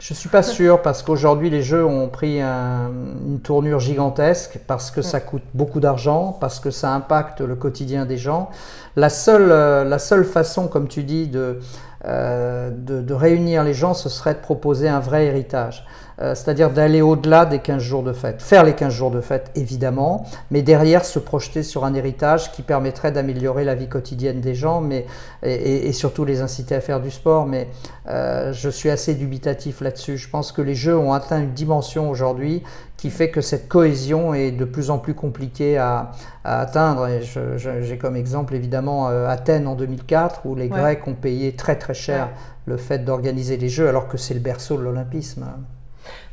Je 0.00 0.14
suis 0.14 0.28
pas 0.28 0.44
sûr 0.44 0.80
parce 0.80 1.02
qu'aujourd'hui 1.02 1.50
les 1.50 1.60
jeux 1.60 1.84
ont 1.84 2.08
pris 2.08 2.40
une 2.40 3.40
tournure 3.42 3.80
gigantesque 3.80 4.60
parce 4.68 4.92
que 4.92 5.02
ça 5.02 5.18
coûte 5.18 5.42
beaucoup 5.54 5.80
d'argent, 5.80 6.36
parce 6.40 6.60
que 6.60 6.70
ça 6.70 6.94
impacte 6.94 7.40
le 7.40 7.56
quotidien 7.56 8.06
des 8.06 8.16
gens. 8.16 8.48
La 8.94 9.10
seule, 9.10 9.50
euh, 9.50 9.82
la 9.82 9.98
seule 9.98 10.24
façon, 10.24 10.68
comme 10.68 10.86
tu 10.86 11.02
dis, 11.02 11.26
de, 11.26 11.58
euh, 12.04 12.70
de, 12.70 13.02
de, 13.02 13.14
réunir 13.14 13.64
les 13.64 13.74
gens, 13.74 13.92
ce 13.92 14.08
serait 14.08 14.34
de 14.34 14.38
proposer 14.38 14.88
un 14.88 15.00
vrai 15.00 15.26
héritage. 15.26 15.84
Euh, 16.20 16.34
c'est-à-dire 16.34 16.70
d'aller 16.70 17.00
au-delà 17.00 17.46
des 17.46 17.60
15 17.60 17.80
jours 17.80 18.02
de 18.02 18.12
fête. 18.12 18.42
Faire 18.42 18.64
les 18.64 18.74
15 18.74 18.92
jours 18.92 19.12
de 19.12 19.20
fête, 19.20 19.52
évidemment, 19.54 20.26
mais 20.50 20.62
derrière 20.62 21.04
se 21.04 21.20
projeter 21.20 21.62
sur 21.62 21.84
un 21.84 21.94
héritage 21.94 22.50
qui 22.50 22.62
permettrait 22.62 23.12
d'améliorer 23.12 23.64
la 23.64 23.76
vie 23.76 23.88
quotidienne 23.88 24.40
des 24.40 24.56
gens 24.56 24.80
mais, 24.80 25.06
et, 25.44 25.92
surtout 25.92 26.24
les 26.24 26.40
inciter 26.40 26.74
à 26.74 26.80
faire 26.80 27.00
du 27.00 27.12
sport. 27.12 27.46
Mais 27.46 27.68
euh, 28.08 28.52
je 28.52 28.68
suis 28.68 28.90
assez 28.90 29.14
dubitatif 29.14 29.80
là-dessus. 29.80 30.18
Je 30.18 30.28
pense 30.28 30.50
que 30.50 30.60
les 30.60 30.74
Jeux 30.74 30.98
ont 30.98 31.12
atteint 31.12 31.40
une 31.40 31.52
dimension 31.52 32.10
aujourd'hui 32.10 32.64
qui 32.96 33.10
fait 33.10 33.30
que 33.30 33.40
cette 33.40 33.68
cohésion 33.68 34.34
est 34.34 34.50
de 34.50 34.64
plus 34.64 34.90
en 34.90 34.98
plus 34.98 35.14
compliquée 35.14 35.78
à, 35.78 36.10
atteindre. 36.42 37.06
Et 37.06 37.20
j'ai 37.22 37.98
comme 37.98 38.16
exemple 38.16 38.56
évidemment 38.56 39.08
euh, 39.08 39.28
Athènes 39.28 39.68
en 39.68 39.76
2004 39.76 40.46
où 40.46 40.56
les 40.56 40.68
Grecs 40.68 41.06
ont 41.06 41.14
payé 41.14 41.54
très 41.54 41.76
très 41.76 41.94
cher 41.94 42.30
le 42.66 42.76
fait 42.76 43.04
d'organiser 43.04 43.56
les 43.56 43.68
Jeux 43.68 43.88
alors 43.88 44.08
que 44.08 44.16
c'est 44.16 44.34
le 44.34 44.40
berceau 44.40 44.76
de 44.76 44.82
l'olympisme. 44.82 45.44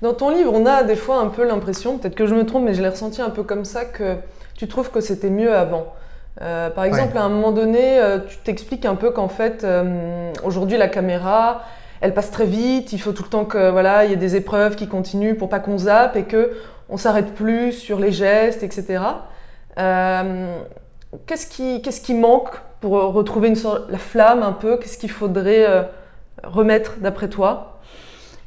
Dans 0.02 0.14
ton 0.14 0.30
livre, 0.30 0.52
on 0.54 0.66
a 0.66 0.84
des 0.84 0.96
fois 0.96 1.18
un 1.18 1.28
peu 1.28 1.46
l'impression, 1.46 1.98
peut-être 1.98 2.16
que 2.16 2.26
je 2.26 2.36
me 2.36 2.46
trompe, 2.46 2.64
mais 2.64 2.74
je 2.74 2.82
l'ai 2.82 2.90
ressenti 2.90 3.22
un 3.22 3.30
peu 3.30 3.44
comme 3.44 3.66
ça, 3.66 3.86
que 3.86 4.16
tu 4.56 4.68
trouves 4.68 4.90
que 4.92 5.02
c'était 5.02 5.30
mieux 5.30 5.56
avant. 5.56 5.94
Euh, 6.42 6.70
par 6.70 6.84
exemple, 6.84 7.18
à 7.18 7.24
un 7.24 7.30
moment 7.30 7.52
donné, 7.52 8.00
euh, 8.00 8.20
tu 8.20 8.38
t'expliques 8.38 8.86
un 8.86 8.96
peu 8.96 9.12
qu'en 9.12 9.30
fait, 9.30 9.64
euh, 9.64 10.32
aujourd'hui, 10.44 10.78
la 10.78 10.88
caméra, 10.88 11.64
elle 12.02 12.14
passe 12.14 12.32
très 12.32 12.46
vite. 12.46 12.92
Il 12.94 13.00
faut 13.00 13.14
tout 13.14 13.24
le 13.24 13.30
temps 13.30 13.46
que 13.46 13.70
voilà, 13.70 14.06
il 14.06 14.12
y 14.12 14.14
ait 14.14 14.18
des 14.18 14.36
épreuves 14.36 14.76
qui 14.76 14.88
continuent 14.88 15.36
pour 15.36 15.50
pas 15.50 15.60
qu'on 15.60 15.78
zappe 15.78 16.16
et 16.18 16.24
que 16.24 16.52
on 16.90 16.98
s'arrête 16.98 17.34
plus 17.34 17.72
sur 17.72 18.00
les 18.00 18.12
gestes, 18.12 18.64
etc. 18.64 19.02
qu'est-ce 21.26 21.48
qui, 21.48 21.82
qu'est-ce 21.82 22.02
qui 22.02 22.14
manque 22.14 22.50
pour 22.80 22.92
retrouver 22.92 23.48
une 23.48 23.56
sorte, 23.56 23.90
la 23.90 23.98
flamme 23.98 24.44
un 24.44 24.52
peu? 24.52 24.78
Qu'est-ce 24.78 24.98
qu'il 24.98 25.10
faudrait 25.10 25.90
remettre 26.44 26.98
d'après 27.00 27.28
toi? 27.28 27.80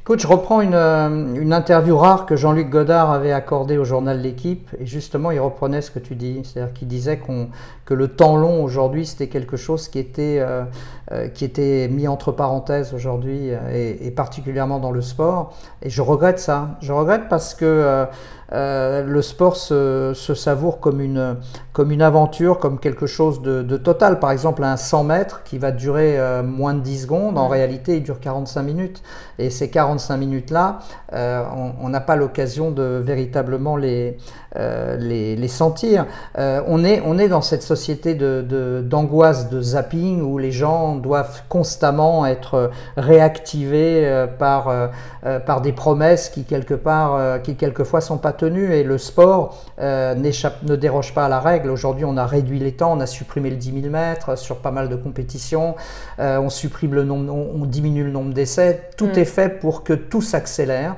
Écoute, 0.09 0.21
je 0.21 0.27
reprends 0.27 0.61
une, 0.61 0.73
euh, 0.73 1.35
une 1.35 1.53
interview 1.53 1.95
rare 1.95 2.25
que 2.25 2.35
Jean-Luc 2.35 2.71
Godard 2.71 3.11
avait 3.11 3.31
accordée 3.31 3.77
au 3.77 3.83
journal 3.83 4.19
L'équipe, 4.19 4.67
et 4.79 4.87
justement, 4.87 5.29
il 5.29 5.39
reprenait 5.39 5.83
ce 5.83 5.91
que 5.91 5.99
tu 5.99 6.15
dis, 6.15 6.41
c'est-à-dire 6.43 6.73
qu'il 6.73 6.87
disait 6.87 7.19
qu'on, 7.19 7.49
que 7.85 7.93
le 7.93 8.07
temps 8.07 8.35
long 8.35 8.63
aujourd'hui, 8.63 9.05
c'était 9.05 9.27
quelque 9.27 9.55
chose 9.55 9.87
qui 9.87 9.99
était, 9.99 10.39
euh, 10.39 10.63
euh, 11.11 11.27
qui 11.27 11.45
était 11.45 11.87
mis 11.89 12.07
entre 12.07 12.31
parenthèses 12.31 12.95
aujourd'hui, 12.95 13.51
et, 13.71 14.09
particulièrement 14.09 14.79
dans 14.79 14.89
le 14.89 15.01
sport. 15.01 15.53
Et 15.83 15.91
je 15.91 16.01
regrette 16.01 16.39
ça. 16.39 16.69
Je 16.81 16.91
regrette 16.91 17.29
parce 17.29 17.53
que 17.53 18.07
le 18.51 19.21
sport 19.21 19.55
se, 19.55 20.13
savoure 20.13 20.79
comme 20.79 21.01
une, 21.01 21.37
comme 21.73 21.91
une 21.91 22.01
aventure, 22.01 22.59
comme 22.59 22.79
quelque 22.79 23.07
chose 23.07 23.41
de, 23.41 23.77
total. 23.77 24.19
Par 24.19 24.31
exemple, 24.31 24.63
un 24.63 24.77
100 24.77 25.03
mètres 25.03 25.43
qui 25.43 25.57
va 25.57 25.71
durer 25.71 26.19
euh, 26.19 26.43
moins 26.43 26.73
de 26.73 26.81
10 26.81 27.03
secondes, 27.03 27.37
en 27.37 27.47
réalité, 27.47 27.97
il 27.97 28.03
dure 28.03 28.19
45 28.19 28.63
minutes. 28.63 29.03
Et 29.37 29.49
ces 29.49 29.69
45 29.69 30.17
minutes-là, 30.17 30.79
euh, 31.13 31.43
on 31.81 31.89
n'a 31.89 32.01
pas 32.01 32.15
l'occasion 32.15 32.71
de 32.71 33.01
véritablement 33.03 33.77
les, 33.77 34.17
les, 34.55 35.35
les, 35.35 35.47
sentir. 35.47 36.05
on, 36.35 36.83
est, 36.83 37.01
on 37.05 37.17
est 37.17 37.27
dans 37.27 37.41
cette 37.41 37.63
société 37.63 38.15
d'angoisse, 38.15 39.49
de, 39.49 39.57
de, 39.57 39.61
zapping, 39.61 40.21
où 40.21 40.37
les 40.37 40.51
gens 40.51 40.95
doivent 40.95 41.43
constamment 41.49 42.25
être 42.25 42.71
réactivés 42.97 44.25
par, 44.39 44.89
par 45.45 45.61
des 45.61 45.71
promesses 45.71 46.29
qui, 46.29 46.43
quelque 46.43 46.73
part, 46.73 47.41
qui 47.41 47.55
quelquefois 47.55 48.01
sont 48.01 48.17
pas 48.17 48.33
et 48.41 48.83
le 48.83 48.97
sport 48.97 49.57
euh, 49.79 50.15
ne 50.15 50.75
déroge 50.75 51.13
pas 51.13 51.25
à 51.25 51.29
la 51.29 51.39
règle. 51.39 51.69
Aujourd'hui, 51.69 52.05
on 52.05 52.17
a 52.17 52.25
réduit 52.25 52.59
les 52.59 52.73
temps, 52.73 52.93
on 52.93 52.99
a 52.99 53.05
supprimé 53.05 53.49
le 53.49 53.55
10 53.55 53.81
000 53.81 53.91
mètres 53.91 54.37
sur 54.37 54.57
pas 54.57 54.71
mal 54.71 54.89
de 54.89 54.95
compétitions, 54.95 55.75
euh, 56.19 56.39
on 56.39 56.49
supprime 56.49 56.93
le 56.93 57.03
nombre, 57.03 57.33
on, 57.33 57.65
diminue 57.65 58.03
le 58.03 58.11
nombre 58.11 58.33
d'essais. 58.33 58.89
Tout 58.97 59.07
mm. 59.07 59.19
est 59.19 59.25
fait 59.25 59.59
pour 59.59 59.83
que 59.83 59.93
tout 59.93 60.21
s'accélère 60.21 60.95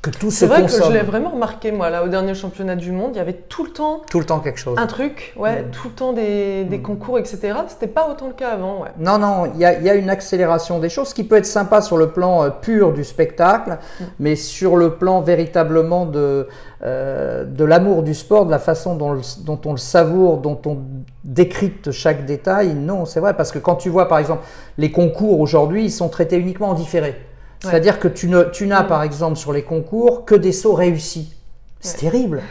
que 0.00 0.10
tout 0.10 0.30
C'est 0.30 0.46
vrai 0.46 0.64
que 0.64 0.70
je 0.70 0.92
l'ai 0.92 1.00
vraiment 1.00 1.30
remarqué, 1.30 1.72
moi, 1.72 1.90
là, 1.90 2.04
au 2.04 2.08
dernier 2.08 2.34
championnat 2.34 2.76
du 2.76 2.92
monde, 2.92 3.10
il 3.14 3.18
y 3.18 3.20
avait 3.20 3.32
tout 3.32 3.64
le 3.64 3.70
temps. 3.70 4.02
Tout 4.10 4.20
le 4.20 4.26
temps 4.26 4.38
quelque 4.38 4.58
chose. 4.58 4.78
Un 4.78 4.86
truc, 4.86 5.34
ouais, 5.36 5.62
mm. 5.62 5.70
tout 5.70 5.88
le 5.88 5.94
temps 5.94 6.12
des, 6.12 6.64
des 6.64 6.78
mm. 6.78 6.82
concours, 6.82 7.18
etc. 7.18 7.54
C'était 7.68 7.88
pas 7.88 8.08
autant 8.08 8.28
le 8.28 8.34
cas 8.34 8.50
avant, 8.50 8.82
ouais. 8.82 8.90
Non, 8.98 9.18
non, 9.18 9.50
il 9.54 9.60
y 9.60 9.64
a, 9.64 9.80
y 9.80 9.88
a, 9.88 9.94
une 9.94 10.10
accélération 10.10 10.78
des 10.78 10.88
choses, 10.88 11.12
qui 11.12 11.24
peut 11.24 11.36
être 11.36 11.46
sympa 11.46 11.80
sur 11.80 11.96
le 11.96 12.10
plan 12.10 12.44
euh, 12.44 12.50
pur 12.50 12.92
du 12.92 13.02
spectacle, 13.02 13.78
mm. 14.00 14.04
mais 14.20 14.36
sur 14.36 14.76
le 14.76 14.94
plan 14.94 15.20
véritablement 15.20 16.06
de, 16.06 16.48
euh, 16.84 17.44
de 17.44 17.64
l'amour 17.64 18.04
du 18.04 18.14
sport, 18.14 18.46
de 18.46 18.52
la 18.52 18.60
façon 18.60 18.94
dont, 18.94 19.20
dont 19.40 19.60
on 19.64 19.72
le 19.72 19.78
savoure, 19.78 20.38
dont 20.38 20.60
on 20.66 20.78
décrypte 21.24 21.90
chaque 21.90 22.24
détail, 22.24 22.74
non, 22.74 23.04
c'est 23.04 23.20
vrai, 23.20 23.34
parce 23.34 23.50
que 23.50 23.58
quand 23.58 23.74
tu 23.74 23.88
vois, 23.88 24.06
par 24.06 24.18
exemple, 24.18 24.44
les 24.78 24.92
concours 24.92 25.40
aujourd'hui, 25.40 25.84
ils 25.84 25.90
sont 25.90 26.08
traités 26.08 26.36
uniquement 26.36 26.68
en 26.68 26.74
différé. 26.74 27.16
C'est-à-dire 27.60 27.98
que 27.98 28.08
tu, 28.08 28.28
n'as 28.28 28.82
par 28.84 29.02
exemple 29.02 29.36
sur 29.36 29.52
les 29.52 29.62
concours 29.62 30.24
que 30.24 30.34
des 30.34 30.52
sauts 30.52 30.74
réussis. 30.74 31.34
C'est 31.80 31.98
terrible. 31.98 32.42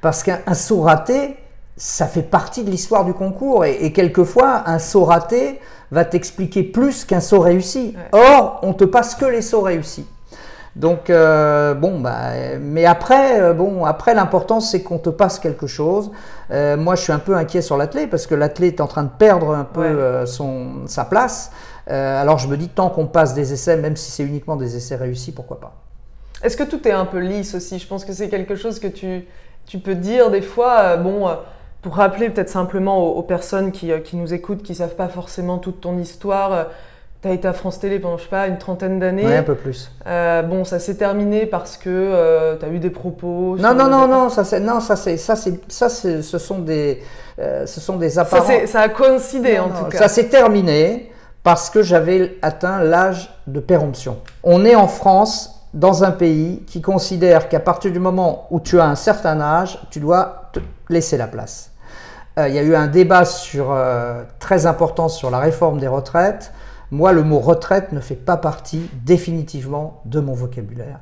Parce 0.00 0.22
qu'un 0.22 0.54
saut 0.54 0.82
raté, 0.82 1.36
ça 1.76 2.06
fait 2.06 2.22
partie 2.22 2.64
de 2.64 2.70
l'histoire 2.70 3.04
du 3.04 3.12
concours. 3.12 3.64
Et, 3.64 3.92
quelquefois, 3.92 4.64
un 4.66 4.78
saut 4.78 5.04
raté 5.04 5.60
va 5.90 6.04
t'expliquer 6.04 6.62
plus 6.62 7.04
qu'un 7.04 7.20
saut 7.20 7.40
réussi. 7.40 7.94
Or, 8.12 8.60
on 8.62 8.72
te 8.72 8.84
passe 8.84 9.14
que 9.14 9.26
les 9.26 9.42
sauts 9.42 9.62
réussis. 9.62 10.06
Donc 10.76 11.08
euh, 11.08 11.72
bon, 11.72 12.00
bah, 12.00 12.32
mais 12.60 12.84
après, 12.84 13.40
euh, 13.40 13.54
bon, 13.54 13.86
après 13.86 14.14
l'important 14.14 14.60
c'est 14.60 14.82
qu'on 14.82 14.98
te 14.98 15.08
passe 15.08 15.38
quelque 15.38 15.66
chose. 15.66 16.10
Euh, 16.50 16.76
moi, 16.76 16.96
je 16.96 17.00
suis 17.00 17.12
un 17.12 17.18
peu 17.18 17.34
inquiet 17.34 17.62
sur 17.62 17.78
l'athlète 17.78 18.10
parce 18.10 18.26
que 18.26 18.34
l'athlète 18.34 18.74
est 18.74 18.82
en 18.82 18.86
train 18.86 19.04
de 19.04 19.10
perdre 19.18 19.54
un 19.54 19.64
peu 19.64 20.26
son, 20.26 20.86
sa 20.86 21.06
place. 21.06 21.50
Alors 21.86 22.38
je 22.38 22.48
me 22.48 22.56
dis 22.56 22.68
tant 22.68 22.90
qu'on 22.90 23.06
passe 23.06 23.34
des 23.34 23.52
essais, 23.52 23.76
même 23.76 23.96
si 23.96 24.10
c'est 24.10 24.24
uniquement 24.24 24.56
des 24.56 24.76
essais 24.76 24.96
réussis, 24.96 25.32
pourquoi 25.32 25.60
pas? 25.60 25.74
Est-ce 26.42 26.56
que 26.56 26.64
tout 26.64 26.86
est 26.86 26.92
un 26.92 27.06
peu 27.06 27.18
lisse 27.18 27.54
aussi? 27.54 27.78
Je 27.78 27.86
pense 27.86 28.04
que 28.04 28.12
c'est 28.12 28.28
quelque 28.28 28.56
chose 28.56 28.78
que 28.78 28.88
tu, 28.88 29.24
tu 29.66 29.78
peux 29.78 29.94
dire 29.94 30.30
des 30.30 30.42
fois. 30.42 30.96
bon 30.96 31.28
pour 31.82 31.94
rappeler 31.94 32.30
peut-être 32.30 32.48
simplement 32.48 32.98
aux, 32.98 33.22
personnes 33.22 33.70
qui, 33.70 33.92
qui, 34.02 34.16
nous 34.16 34.34
écoutent, 34.34 34.64
qui 34.64 34.74
savent 34.74 34.96
pas 34.96 35.06
forcément 35.06 35.58
toute 35.58 35.80
ton 35.80 35.98
histoire, 35.98 36.66
tu 37.22 37.28
as 37.28 37.32
été 37.32 37.48
à 37.48 37.52
France 37.52 37.78
Télé 37.78 37.98
pendant, 37.98 38.18
je 38.18 38.24
sais 38.24 38.28
pas, 38.28 38.46
une 38.46 38.58
trentaine 38.58 38.98
d'années. 38.98 39.24
Oui, 39.24 39.34
un 39.34 39.42
peu 39.42 39.54
plus. 39.54 39.90
Euh, 40.06 40.42
bon, 40.42 40.64
ça 40.64 40.78
s'est 40.78 40.96
terminé 40.96 41.46
parce 41.46 41.76
que 41.76 41.88
euh, 41.88 42.56
tu 42.56 42.64
as 42.64 42.68
eu 42.68 42.78
des 42.78 42.90
propos. 42.90 43.56
Non, 43.58 43.74
non, 43.74 43.88
non, 43.88 44.06
non, 44.06 44.28
ça 44.28 44.44
c'est, 44.44 44.60
non, 44.60 44.80
ça 44.80 44.96
c'est, 44.96 45.16
ça 45.16 45.36
c'est, 45.36 45.60
ça 45.70 45.88
c'est, 45.88 46.22
ce 46.22 46.38
sont 46.38 46.58
des, 46.58 47.02
euh, 47.38 47.66
ce 47.66 47.80
sont 47.80 47.96
des 47.96 48.18
apparences. 48.18 48.46
Ça, 48.46 48.66
ça, 48.66 48.80
a 48.80 48.88
coïncidé 48.88 49.58
en 49.58 49.68
tout 49.68 49.84
cas. 49.84 49.98
Ça 49.98 50.08
s'est 50.08 50.28
terminé 50.28 51.12
parce 51.46 51.70
que 51.70 51.80
j'avais 51.80 52.38
atteint 52.42 52.82
l'âge 52.82 53.30
de 53.46 53.60
péremption. 53.60 54.16
On 54.42 54.64
est 54.64 54.74
en 54.74 54.88
France, 54.88 55.64
dans 55.74 56.02
un 56.02 56.10
pays 56.10 56.64
qui 56.66 56.82
considère 56.82 57.48
qu'à 57.48 57.60
partir 57.60 57.92
du 57.92 58.00
moment 58.00 58.48
où 58.50 58.58
tu 58.58 58.80
as 58.80 58.86
un 58.86 58.96
certain 58.96 59.40
âge, 59.40 59.78
tu 59.92 60.00
dois 60.00 60.50
te 60.52 60.58
laisser 60.88 61.16
la 61.16 61.28
place. 61.28 61.70
Il 62.36 62.52
y 62.52 62.58
a 62.58 62.62
eu 62.62 62.74
un 62.74 62.88
débat 62.88 63.24
sur, 63.24 63.72
très 64.40 64.66
important 64.66 65.08
sur 65.08 65.30
la 65.30 65.38
réforme 65.38 65.78
des 65.78 65.86
retraites. 65.86 66.52
Moi, 66.90 67.12
le 67.12 67.22
mot 67.22 67.38
retraite 67.38 67.92
ne 67.92 68.00
fait 68.00 68.16
pas 68.16 68.36
partie 68.36 68.90
définitivement 69.04 70.02
de 70.04 70.18
mon 70.18 70.34
vocabulaire. 70.34 70.98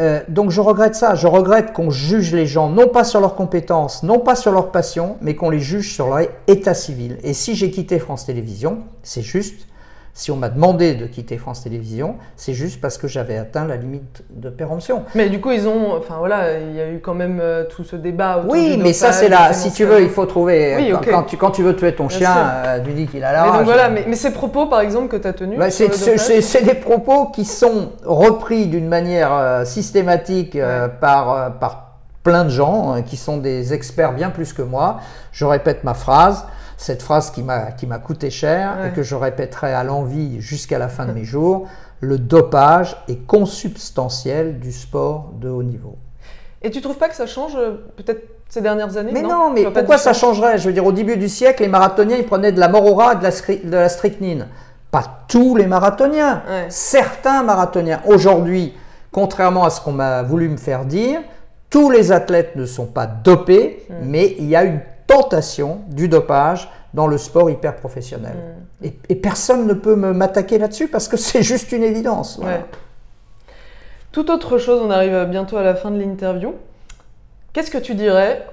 Euh, 0.00 0.22
donc 0.26 0.50
je 0.50 0.60
regrette 0.60 0.96
ça, 0.96 1.14
je 1.14 1.28
regrette 1.28 1.72
qu'on 1.72 1.90
juge 1.90 2.34
les 2.34 2.46
gens 2.46 2.68
non 2.68 2.88
pas 2.88 3.04
sur 3.04 3.20
leurs 3.20 3.36
compétences, 3.36 4.02
non 4.02 4.18
pas 4.18 4.34
sur 4.34 4.50
leur 4.50 4.72
passion, 4.72 5.18
mais 5.20 5.36
qu'on 5.36 5.50
les 5.50 5.60
juge 5.60 5.94
sur 5.94 6.08
leur 6.08 6.26
état 6.48 6.74
civil. 6.74 7.18
Et 7.22 7.32
si 7.32 7.54
j'ai 7.54 7.70
quitté 7.70 8.00
France 8.00 8.26
Télévisions, 8.26 8.78
c'est 9.04 9.22
juste 9.22 9.68
si 10.16 10.30
on 10.30 10.36
m'a 10.36 10.48
demandé 10.48 10.94
de 10.94 11.06
quitter 11.06 11.38
France 11.38 11.64
Télévisions, 11.64 12.16
c'est 12.36 12.54
juste 12.54 12.80
parce 12.80 12.98
que 12.98 13.08
j'avais 13.08 13.36
atteint 13.36 13.66
la 13.66 13.76
limite 13.76 14.22
de 14.30 14.48
péremption. 14.48 15.02
Mais 15.16 15.28
du 15.28 15.40
coup, 15.40 15.50
ils 15.50 15.66
ont, 15.66 15.96
enfin 15.98 16.18
voilà, 16.18 16.60
il 16.60 16.72
y 16.72 16.80
a 16.80 16.88
eu 16.88 17.00
quand 17.00 17.14
même 17.14 17.40
euh, 17.42 17.64
tout 17.64 17.82
ce 17.82 17.96
débat. 17.96 18.38
Autour 18.38 18.52
oui, 18.52 18.78
mais 18.80 18.92
ça 18.92 19.10
c'est 19.10 19.28
là. 19.28 19.52
Si 19.52 19.72
tu 19.72 19.84
veux, 19.84 20.00
il 20.00 20.08
faut 20.08 20.24
trouver. 20.24 20.76
Oui, 20.76 20.92
quand, 21.10 21.24
tu, 21.24 21.36
quand 21.36 21.50
tu 21.50 21.64
veux 21.64 21.74
tuer 21.74 21.96
ton 21.96 22.08
chien, 22.08 22.32
euh, 22.32 22.78
tu 22.84 22.92
dis 22.92 23.08
qu'il 23.08 23.24
a 23.24 23.32
la 23.32 23.44
rage. 23.44 23.58
Mais 23.58 23.64
voilà, 23.64 23.88
mais, 23.88 24.14
ces 24.14 24.32
propos, 24.32 24.66
par 24.66 24.80
exemple, 24.80 25.08
que 25.08 25.16
tu 25.16 25.26
as 25.26 25.32
tenus. 25.32 25.58
Bah, 25.58 25.70
c'est 25.70 26.64
des 26.64 26.74
propos 26.74 27.26
qui 27.26 27.44
sont 27.44 27.90
repris 28.04 28.66
d'une 28.66 28.86
manière 28.86 29.32
euh, 29.32 29.64
systématique 29.64 30.56
par 31.00 31.58
par 31.58 31.80
plein 32.22 32.44
de 32.44 32.50
gens 32.50 33.02
qui 33.02 33.16
sont 33.16 33.36
des 33.38 33.74
experts 33.74 34.12
bien 34.12 34.30
plus 34.30 34.52
que 34.52 34.62
moi. 34.62 35.00
Je 35.32 35.44
répète 35.44 35.82
ma 35.82 35.94
phrase. 35.94 36.46
Cette 36.76 37.02
phrase 37.02 37.30
qui 37.30 37.42
m'a 37.42 37.72
qui 37.72 37.86
m'a 37.86 37.98
coûté 37.98 38.30
cher 38.30 38.76
Ouais. 38.80 38.88
et 38.88 38.92
que 38.92 39.02
je 39.02 39.14
répéterai 39.14 39.72
à 39.72 39.84
l'envie 39.84 40.40
jusqu'à 40.40 40.78
la 40.78 40.88
fin 40.88 41.06
de 41.06 41.12
mes 41.12 41.24
jours. 41.24 41.66
Le 42.00 42.18
dopage 42.18 42.96
est 43.08 43.26
consubstantiel 43.26 44.58
du 44.60 44.72
sport 44.72 45.30
de 45.40 45.48
haut 45.48 45.62
niveau. 45.62 45.96
Et 46.62 46.70
tu 46.70 46.80
trouves 46.80 46.96
pas 46.98 47.08
que 47.08 47.14
ça 47.14 47.26
change 47.26 47.54
euh, 47.56 47.84
peut-être 47.96 48.22
ces 48.48 48.60
dernières 48.60 48.96
années 48.96 49.12
Mais 49.12 49.22
non, 49.22 49.50
mais 49.50 49.64
pourquoi 49.70 49.98
ça 49.98 50.12
changerait? 50.12 50.58
Je 50.58 50.66
veux 50.66 50.72
dire, 50.72 50.84
au 50.86 50.92
début 50.92 51.16
du 51.16 51.28
siècle, 51.28 51.62
les 51.62 51.68
marathoniens, 51.68 52.16
ils 52.16 52.26
prenaient 52.26 52.52
de 52.52 52.60
la 52.60 52.68
morora 52.68 53.14
et 53.14 53.16
de 53.16 53.22
la, 53.22 53.30
de 53.70 53.76
la 53.76 53.88
strychnine. 53.88 54.46
Pas 54.90 55.24
tous 55.28 55.56
les 55.56 55.66
marathoniens, 55.66 56.42
Ouais. 56.48 56.66
certains 56.68 57.42
marathoniens. 57.42 58.00
Aujourd'hui, 58.06 58.74
contrairement 59.12 59.64
à 59.64 59.70
ce 59.70 59.80
qu'on 59.80 59.92
m'a 59.92 60.22
voulu 60.22 60.48
me 60.48 60.56
faire 60.56 60.84
dire, 60.84 61.20
tous 61.68 61.90
les 61.90 62.12
athlètes 62.12 62.54
ne 62.56 62.64
sont 62.66 62.86
pas 62.86 63.06
dopés, 63.06 63.86
mais 64.02 64.34
il 64.38 64.46
y 64.46 64.54
a 64.56 64.64
une 64.64 64.80
tentation 65.16 65.80
du 65.88 66.08
dopage 66.08 66.70
dans 66.92 67.06
le 67.06 67.18
sport 67.18 67.50
hyper 67.50 67.76
professionnel. 67.76 68.36
Mm. 68.80 68.86
Et, 68.86 68.98
et 69.08 69.14
personne 69.16 69.66
ne 69.66 69.74
peut 69.74 69.96
m'attaquer 69.96 70.58
là-dessus 70.58 70.88
parce 70.88 71.08
que 71.08 71.16
c'est 71.26 71.42
juste 71.42 71.72
une 71.72 71.82
évidence. 71.82 72.38
voilà. 72.38 72.58
Ouais. 72.58 72.64
Toute 74.12 74.30
autre 74.30 74.58
chose, 74.58 74.80
on 74.80 74.90
arrive 74.90 75.26
bientôt 75.28 75.56
à 75.56 75.64
la 75.64 75.74
fin 75.74 75.90
de 75.90 75.98
l'interview. 75.98 76.54
Qu'est-ce 77.52 77.70
que 77.70 77.78
tu 77.78 77.96
dirais 77.96 78.46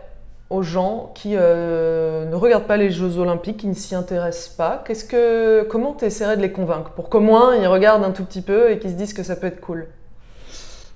aux 0.49 0.63
gens 0.63 1.11
qui 1.15 1.33
euh, 1.35 2.25
ne 2.25 2.35
regardent 2.35 2.65
pas 2.65 2.77
les 2.77 2.89
Jeux 2.89 3.19
Olympiques, 3.19 3.57
qui 3.57 3.67
ne 3.67 3.73
s'y 3.73 3.93
intéressent 3.93 4.49
pas? 4.49 4.83
Qu'est-ce 4.85 5.05
que, 5.05 5.63
Comment 5.69 5.93
tu 5.93 6.05
essaierais 6.05 6.35
de 6.35 6.41
les 6.41 6.51
convaincre 6.51 6.91
Pour 6.91 7.09
qu'au 7.09 7.19
moins 7.19 7.55
ils 7.55 7.67
regardent 7.67 8.03
un 8.03 8.11
tout 8.11 8.25
petit 8.25 8.41
peu 8.41 8.71
et 8.71 8.79
qu'ils 8.79 8.89
se 8.89 8.95
disent 8.95 9.13
que 9.13 9.23
ça 9.23 9.35
peut 9.35 9.47
être 9.47 9.61
cool? 9.61 9.87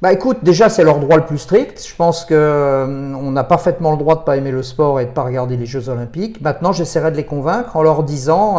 Bah 0.01 0.12
écoute, 0.12 0.39
déjà 0.43 0.67
c'est 0.67 0.84
leur 0.84 0.99
droit 0.99 1.15
le 1.15 1.25
plus 1.25 1.38
strict. 1.38 1.86
Je 1.88 1.95
pense 1.95 2.25
que 2.25 2.34
euh, 2.34 3.36
a 3.36 3.43
parfaitement 3.43 3.91
le 3.91 3.97
droit 3.97 4.15
de 4.15 4.21
pas 4.21 4.36
aimer 4.36 4.51
le 4.51 4.62
sport 4.62 4.99
et 4.99 5.05
de 5.05 5.12
pas 5.12 5.23
regarder 5.23 5.55
les 5.55 5.65
Jeux 5.65 5.88
Olympiques. 5.89 6.41
Maintenant, 6.41 6.73
j'essaierai 6.73 7.12
de 7.12 7.17
les 7.17 7.25
convaincre 7.25 7.75
en 7.77 7.81
leur 7.81 8.03
disant, 8.03 8.58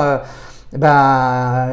ben 0.72 1.72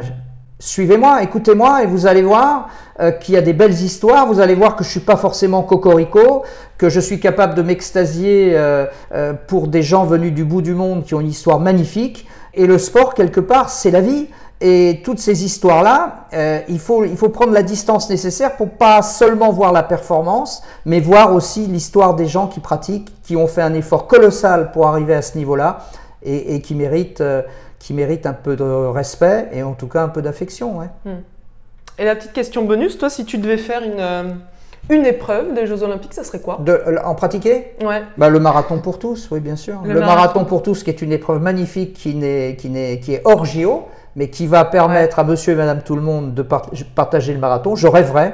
suivez-moi, 0.59 1.23
écoutez-moi 1.23 1.83
et 1.83 1.87
vous 1.87 2.07
allez 2.07 2.21
voir 2.21 2.67
euh, 2.99 3.11
qu'il 3.11 3.35
y 3.35 3.37
a 3.37 3.41
des 3.41 3.53
belles 3.53 3.73
histoires. 3.73 4.27
Vous 4.27 4.41
allez 4.41 4.55
voir 4.55 4.75
que 4.75 4.83
je 4.83 4.89
suis 4.89 4.99
pas 4.99 5.17
forcément 5.17 5.63
cocorico, 5.63 6.43
que 6.77 6.89
je 6.89 6.99
suis 6.99 7.19
capable 7.19 7.55
de 7.55 7.61
m'extasier 7.61 8.57
pour 9.47 9.69
des 9.69 9.81
gens 9.81 10.03
venus 10.05 10.33
du 10.33 10.43
bout 10.43 10.61
du 10.61 10.73
monde 10.73 11.05
qui 11.05 11.15
ont 11.15 11.21
une 11.21 11.29
histoire 11.29 11.59
magnifique. 11.61 12.27
Et 12.53 12.67
le 12.67 12.77
sport 12.77 13.13
quelque 13.13 13.39
part, 13.39 13.69
c'est 13.69 13.91
la 13.91 14.01
vie. 14.01 14.27
Et 14.65 15.01
toutes 15.03 15.19
ces 15.19 15.43
histoires-là, 15.43 16.27
euh, 16.33 16.61
il, 16.69 16.79
faut, 16.79 17.03
il 17.03 17.17
faut 17.17 17.27
prendre 17.27 17.51
la 17.51 17.63
distance 17.63 18.09
nécessaire 18.09 18.55
pour 18.55 18.69
pas 18.69 19.01
seulement 19.01 19.51
voir 19.51 19.73
la 19.73 19.83
performance, 19.83 20.63
mais 20.85 21.01
voir 21.01 21.33
aussi 21.35 21.67
l'histoire 21.67 22.13
des 22.15 22.27
gens 22.27 22.47
qui 22.47 22.61
pratiquent, 22.61 23.09
qui 23.23 23.35
ont 23.35 23.47
fait 23.47 23.61
un 23.61 23.73
effort 23.73 24.07
colossal 24.07 24.71
pour 24.71 24.87
arriver 24.87 25.15
à 25.15 25.21
ce 25.21 25.37
niveau-là 25.37 25.79
et, 26.23 26.55
et 26.55 26.61
qui, 26.61 26.75
méritent, 26.75 27.19
euh, 27.19 27.41
qui 27.77 27.93
méritent 27.93 28.25
un 28.25 28.31
peu 28.31 28.55
de 28.55 28.63
respect 28.63 29.49
et 29.51 29.63
en 29.63 29.73
tout 29.73 29.87
cas 29.87 30.01
un 30.01 30.07
peu 30.07 30.21
d'affection. 30.21 30.77
ouais. 30.79 30.87
Et 31.99 32.05
la 32.05 32.15
petite 32.15 32.31
question 32.31 32.63
bonus, 32.63 32.97
toi, 32.97 33.09
si 33.09 33.25
tu 33.25 33.39
devais 33.39 33.57
faire 33.57 33.83
une, 33.83 33.99
euh, 33.99 34.23
une 34.89 35.05
épreuve 35.05 35.53
des 35.53 35.67
Jeux 35.67 35.83
Olympiques, 35.83 36.13
ça 36.13 36.23
serait 36.23 36.39
quoi? 36.39 36.59
De, 36.63 36.81
en 37.03 37.15
pratiquer? 37.15 37.73
Ouais. 37.83 38.01
bah, 38.17 38.29
Le 38.29 38.39
marathon 38.39 38.79
pour 38.79 38.97
tous, 38.97 39.27
oui 39.29 39.41
bien 39.41 39.57
sûr. 39.57 39.81
Le 39.83 39.93
Le, 39.93 39.99
marathon. 39.99 40.15
marathon. 40.15 40.45
pour 40.45 40.63
tous 40.63 40.83
qui 40.83 40.89
est 40.89 41.01
une 41.01 41.11
épreuve 41.11 41.41
magnifique 41.41 41.93
qui, 41.95 42.15
n'est, 42.15 42.55
qui, 42.57 42.69
n'est, 42.69 42.99
qui 43.01 43.13
est 43.15 43.21
hors 43.25 43.43
JO, 43.43 43.83
mais 44.15 44.29
qui 44.29 44.47
va 44.47 44.65
permettre 44.65 45.19
à 45.19 45.23
monsieur 45.23 45.53
et 45.53 45.55
madame 45.55 45.81
tout 45.81 45.95
le 45.95 46.01
monde 46.01 46.33
de 46.33 46.41
part- 46.41 46.69
partager 46.95 47.33
le 47.33 47.39
marathon. 47.39 47.75
Je 47.75 47.87
rêverais 47.87 48.33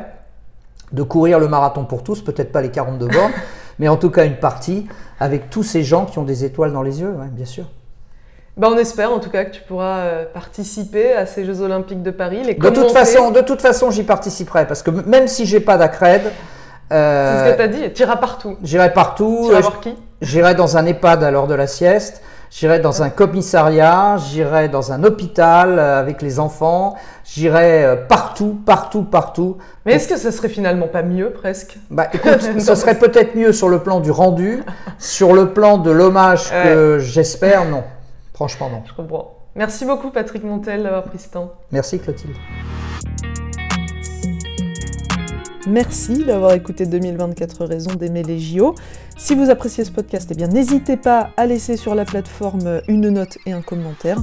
de 0.91 1.03
courir 1.03 1.39
le 1.39 1.47
marathon 1.47 1.85
pour 1.85 2.03
tous, 2.03 2.21
peut-être 2.23 2.51
pas 2.51 2.61
les 2.61 2.69
42 2.71 3.07
bornes, 3.13 3.31
mais 3.77 3.87
en 3.87 3.97
tout 3.97 4.09
cas 4.09 4.25
une 4.25 4.37
partie 4.37 4.87
avec 5.19 5.49
tous 5.49 5.63
ces 5.63 5.83
gens 5.83 6.05
qui 6.05 6.19
ont 6.19 6.23
des 6.23 6.43
étoiles 6.45 6.73
dans 6.73 6.81
les 6.81 7.01
yeux, 7.01 7.09
ouais, 7.11 7.27
bien 7.31 7.45
sûr. 7.45 7.65
Bah, 8.57 8.67
on 8.71 8.77
espère 8.77 9.11
en 9.13 9.19
tout 9.19 9.29
cas 9.29 9.45
que 9.45 9.51
tu 9.51 9.61
pourras 9.61 9.99
euh, 9.99 10.25
participer 10.33 11.13
à 11.13 11.25
ces 11.25 11.45
Jeux 11.45 11.61
Olympiques 11.61 12.03
de 12.03 12.11
Paris. 12.11 12.43
Les 12.43 12.55
De 12.55 12.69
toute 12.69 12.91
façon, 12.91 13.31
de 13.31 13.39
toute 13.39 13.61
façon, 13.61 13.89
j'y 13.89 14.03
participerai 14.03 14.67
parce 14.67 14.83
que 14.83 14.91
même 14.91 15.27
si 15.29 15.45
j'ai 15.45 15.61
pas 15.61 15.77
d'accred, 15.77 16.23
c'est 16.89 16.95
euh, 16.97 17.45
ce 17.45 17.51
que 17.51 17.55
tu 17.55 17.61
as 17.61 17.67
dit, 17.69 17.93
tu 17.93 18.01
iras 18.01 18.17
partout. 18.17 18.57
j'irai 18.63 18.91
partout. 18.91 19.45
Tu 19.49 19.55
euh, 19.55 19.59
voir 19.59 19.79
qui? 19.79 19.95
J'irai 20.21 20.55
dans 20.55 20.75
un 20.75 20.85
EHPAD 20.85 21.23
à 21.23 21.31
l'heure 21.31 21.47
de 21.47 21.53
la 21.53 21.67
sieste, 21.67 22.21
j'irai 22.49 22.79
dans 22.79 23.03
un 23.03 23.09
commissariat, 23.09 24.17
j'irai 24.17 24.69
dans 24.69 24.91
un 24.91 25.03
hôpital 25.03 25.79
euh, 25.79 25.99
avec 25.99 26.21
les 26.21 26.39
enfants, 26.39 26.95
j'irai 27.25 27.83
euh, 27.83 27.95
partout, 27.95 28.59
partout, 28.65 29.03
partout. 29.03 29.57
Mais 29.85 29.93
est-ce 29.93 30.07
que 30.07 30.17
ça 30.17 30.31
serait 30.31 30.49
finalement 30.49 30.87
pas 30.87 31.03
mieux 31.03 31.31
presque? 31.31 31.77
Bah 31.89 32.07
écoute, 32.13 32.41
ce 32.59 32.75
serait 32.75 32.97
peut-être 32.97 33.35
mieux 33.35 33.53
sur 33.53 33.69
le 33.69 33.79
plan 33.79 33.99
du 33.99 34.11
rendu, 34.11 34.63
sur 34.97 35.33
le 35.33 35.53
plan 35.53 35.77
de 35.77 35.91
l'hommage 35.91 36.51
que 36.51 36.99
j'espère, 36.99 37.65
non. 37.65 37.83
Franchement, 38.33 38.69
non. 38.69 38.83
Je 38.85 38.93
comprends. 38.93 39.35
Merci 39.55 39.85
beaucoup 39.85 40.11
Patrick 40.11 40.43
Montel 40.43 40.83
d'avoir 40.83 41.03
pris 41.03 41.19
ce 41.19 41.29
temps. 41.29 41.51
Merci 41.71 41.99
Clotilde. 41.99 42.35
Merci 45.69 46.23
d'avoir 46.23 46.53
écouté 46.53 46.87
2024 46.87 47.65
raisons 47.65 47.93
d'aimer 47.93 48.23
les 48.23 48.39
JO. 48.39 48.73
Si 49.17 49.35
vous 49.35 49.51
appréciez 49.51 49.83
ce 49.83 49.91
podcast, 49.91 50.27
eh 50.31 50.35
bien 50.35 50.47
n'hésitez 50.47 50.97
pas 50.97 51.29
à 51.37 51.45
laisser 51.45 51.77
sur 51.77 51.93
la 51.93 52.05
plateforme 52.05 52.81
une 52.87 53.09
note 53.09 53.37
et 53.45 53.51
un 53.51 53.61
commentaire. 53.61 54.19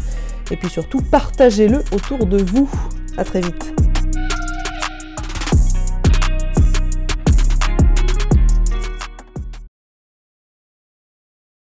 Et 0.51 0.57
puis 0.57 0.69
surtout, 0.69 1.01
partagez-le 1.03 1.79
autour 1.93 2.27
de 2.27 2.39
vous. 2.43 2.69
À 3.17 3.23
très 3.23 3.41
vite. 3.41 3.86